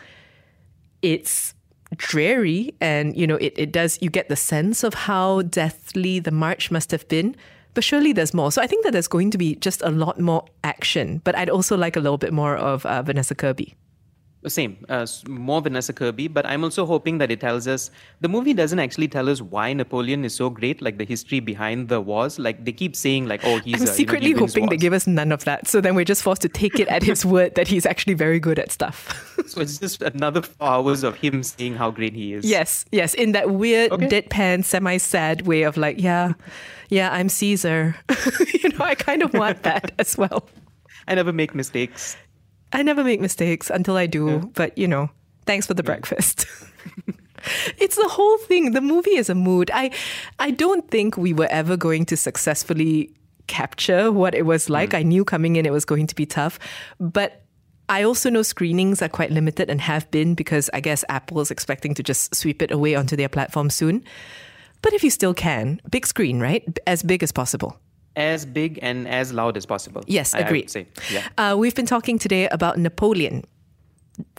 it's 1.01 1.53
dreary 1.97 2.73
and 2.81 3.15
you 3.15 3.27
know 3.27 3.35
it, 3.35 3.53
it 3.55 3.71
does 3.71 3.97
you 4.01 4.09
get 4.09 4.29
the 4.29 4.35
sense 4.35 4.83
of 4.83 4.93
how 4.93 5.41
deathly 5.43 6.19
the 6.19 6.31
march 6.31 6.71
must 6.71 6.91
have 6.91 7.07
been 7.07 7.35
but 7.73 7.83
surely 7.83 8.13
there's 8.13 8.33
more. 8.33 8.51
So 8.51 8.61
i 8.61 8.67
think 8.67 8.83
that 8.83 8.91
there's 8.91 9.07
going 9.07 9.31
to 9.31 9.37
be 9.37 9.55
just 9.55 9.81
a 9.81 9.89
lot 9.89 10.19
more 10.19 10.45
action 10.63 11.21
but 11.23 11.35
i'd 11.35 11.49
also 11.49 11.77
like 11.77 11.95
a 11.95 11.99
little 11.99 12.17
bit 12.17 12.33
more 12.33 12.55
of 12.55 12.85
uh, 12.85 13.01
vanessa 13.01 13.35
kirby 13.35 13.75
Same, 14.47 14.77
uh, 14.89 15.07
more 15.27 15.61
Vanessa 15.61 15.93
Kirby, 15.93 16.27
but 16.27 16.45
I'm 16.45 16.63
also 16.63 16.85
hoping 16.85 17.17
that 17.19 17.31
it 17.31 17.39
tells 17.39 17.67
us 17.67 17.91
the 18.21 18.27
movie 18.27 18.53
doesn't 18.53 18.79
actually 18.79 19.07
tell 19.07 19.29
us 19.29 19.41
why 19.41 19.71
Napoleon 19.73 20.25
is 20.25 20.35
so 20.35 20.49
great, 20.49 20.81
like 20.81 20.97
the 20.97 21.05
history 21.05 21.39
behind 21.39 21.87
the 21.89 22.01
wars. 22.01 22.37
Like 22.39 22.65
they 22.65 22.73
keep 22.73 22.95
saying, 22.95 23.27
like, 23.27 23.41
oh, 23.45 23.59
he's 23.59 23.81
I'm 23.81 23.87
a, 23.87 23.91
secretly 23.91 24.29
you 24.29 24.35
know, 24.35 24.45
he 24.45 24.45
hoping 24.47 24.69
they 24.69 24.77
give 24.77 24.91
us 24.93 25.07
none 25.07 25.31
of 25.31 25.45
that. 25.45 25.67
So 25.67 25.79
then 25.79 25.95
we're 25.95 26.03
just 26.05 26.23
forced 26.23 26.41
to 26.41 26.49
take 26.49 26.79
it 26.79 26.87
at 26.89 27.03
his 27.03 27.25
word 27.35 27.55
that 27.55 27.67
he's 27.67 27.85
actually 27.85 28.15
very 28.15 28.39
good 28.39 28.59
at 28.59 28.71
stuff. 28.71 29.29
So 29.47 29.61
it's 29.61 29.77
just 29.77 30.01
another 30.01 30.41
four 30.41 30.67
hours 30.67 31.03
of 31.03 31.15
him 31.17 31.43
saying 31.43 31.75
how 31.75 31.91
great 31.91 32.13
he 32.13 32.33
is. 32.33 32.45
yes, 32.45 32.85
yes, 32.91 33.13
in 33.13 33.33
that 33.33 33.51
weird, 33.51 33.91
Okay. 33.91 34.07
deadpan, 34.07 34.63
semi 34.63 34.97
sad 34.97 35.45
way 35.45 35.63
of 35.63 35.75
like, 35.77 35.99
yeah, 36.01 36.33
yeah, 36.89 37.11
I'm 37.11 37.29
Caesar. 37.29 37.95
you 38.63 38.69
know, 38.69 38.83
I 38.85 38.95
kind 38.95 39.21
of 39.21 39.33
want 39.33 39.63
that 39.63 39.91
as 39.99 40.17
well. 40.17 40.47
I 41.07 41.15
never 41.15 41.33
make 41.33 41.53
mistakes. 41.53 42.15
I 42.73 42.81
never 42.81 43.03
make 43.03 43.21
mistakes 43.21 43.69
until 43.69 43.95
I 43.95 44.07
do, 44.07 44.51
but 44.55 44.77
you 44.77 44.87
know, 44.87 45.09
thanks 45.45 45.67
for 45.67 45.73
the 45.73 45.83
breakfast. 45.83 46.45
it's 47.77 47.95
the 47.95 48.09
whole 48.09 48.37
thing. 48.39 48.71
The 48.71 48.81
movie 48.81 49.15
is 49.15 49.29
a 49.29 49.35
mood. 49.35 49.71
I 49.73 49.91
I 50.39 50.51
don't 50.51 50.89
think 50.89 51.15
we 51.15 51.33
were 51.33 51.47
ever 51.49 51.77
going 51.77 52.05
to 52.07 52.17
successfully 52.17 53.11
capture 53.47 54.11
what 54.11 54.33
it 54.33 54.45
was 54.45 54.69
like. 54.69 54.91
Mm. 54.91 54.97
I 54.97 55.03
knew 55.03 55.23
coming 55.23 55.55
in 55.55 55.65
it 55.65 55.71
was 55.71 55.85
going 55.85 56.07
to 56.07 56.15
be 56.15 56.25
tough, 56.25 56.59
but 56.99 57.43
I 57.89 58.03
also 58.03 58.29
know 58.29 58.41
screenings 58.41 59.01
are 59.01 59.09
quite 59.09 59.31
limited 59.31 59.69
and 59.69 59.81
have 59.81 60.09
been 60.09 60.35
because 60.35 60.69
I 60.73 60.79
guess 60.79 61.03
Apple 61.09 61.41
is 61.41 61.51
expecting 61.51 61.93
to 61.95 62.03
just 62.03 62.33
sweep 62.33 62.61
it 62.61 62.71
away 62.71 62.95
onto 62.95 63.15
their 63.15 63.29
platform 63.29 63.69
soon. 63.69 64.03
But 64.81 64.93
if 64.93 65.03
you 65.03 65.09
still 65.09 65.33
can, 65.33 65.79
big 65.89 66.07
screen, 66.07 66.39
right? 66.39 66.63
As 66.87 67.03
big 67.03 67.23
as 67.23 67.31
possible. 67.31 67.77
As 68.15 68.45
big 68.45 68.79
and 68.81 69.07
as 69.07 69.33
loud 69.33 69.57
as 69.57 69.65
possible. 69.65 70.03
Yes, 70.07 70.33
I- 70.35 70.39
I 70.39 70.41
agreed. 70.41 70.69
say. 70.69 70.85
Yeah. 71.11 71.27
Uh, 71.37 71.55
we've 71.57 71.73
been 71.75 71.85
talking 71.87 72.19
today 72.19 72.47
about 72.49 72.77
Napoleon. 72.77 73.43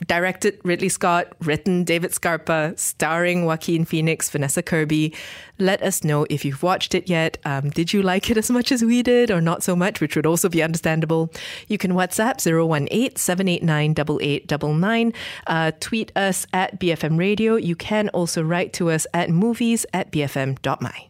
Directed 0.07 0.57
Ridley 0.63 0.87
Scott, 0.87 1.33
written 1.41 1.83
David 1.83 2.13
Scarpa, 2.13 2.73
starring 2.77 3.43
Joaquin 3.45 3.83
Phoenix, 3.83 4.29
Vanessa 4.29 4.61
Kirby. 4.63 5.13
Let 5.59 5.81
us 5.81 6.01
know 6.01 6.25
if 6.29 6.45
you've 6.45 6.63
watched 6.63 6.95
it 6.95 7.09
yet. 7.09 7.37
Um, 7.43 7.71
did 7.71 7.91
you 7.91 8.01
like 8.01 8.29
it 8.29 8.37
as 8.37 8.49
much 8.49 8.71
as 8.71 8.85
we 8.85 9.03
did, 9.03 9.29
or 9.31 9.41
not 9.41 9.63
so 9.63 9.75
much, 9.75 9.99
which 9.99 10.15
would 10.15 10.25
also 10.25 10.47
be 10.47 10.63
understandable? 10.63 11.29
You 11.67 11.77
can 11.77 11.91
WhatsApp 11.91 12.39
018 12.39 13.17
789 13.17 13.91
8899. 13.91 15.13
Uh, 15.45 15.71
tweet 15.81 16.13
us 16.15 16.47
at 16.53 16.79
BFM 16.79 17.17
Radio. 17.19 17.57
You 17.57 17.75
can 17.75 18.07
also 18.09 18.41
write 18.43 18.71
to 18.73 18.89
us 18.89 19.05
at 19.13 19.29
movies 19.29 19.85
at 19.93 20.09
bfm.my. 20.09 21.09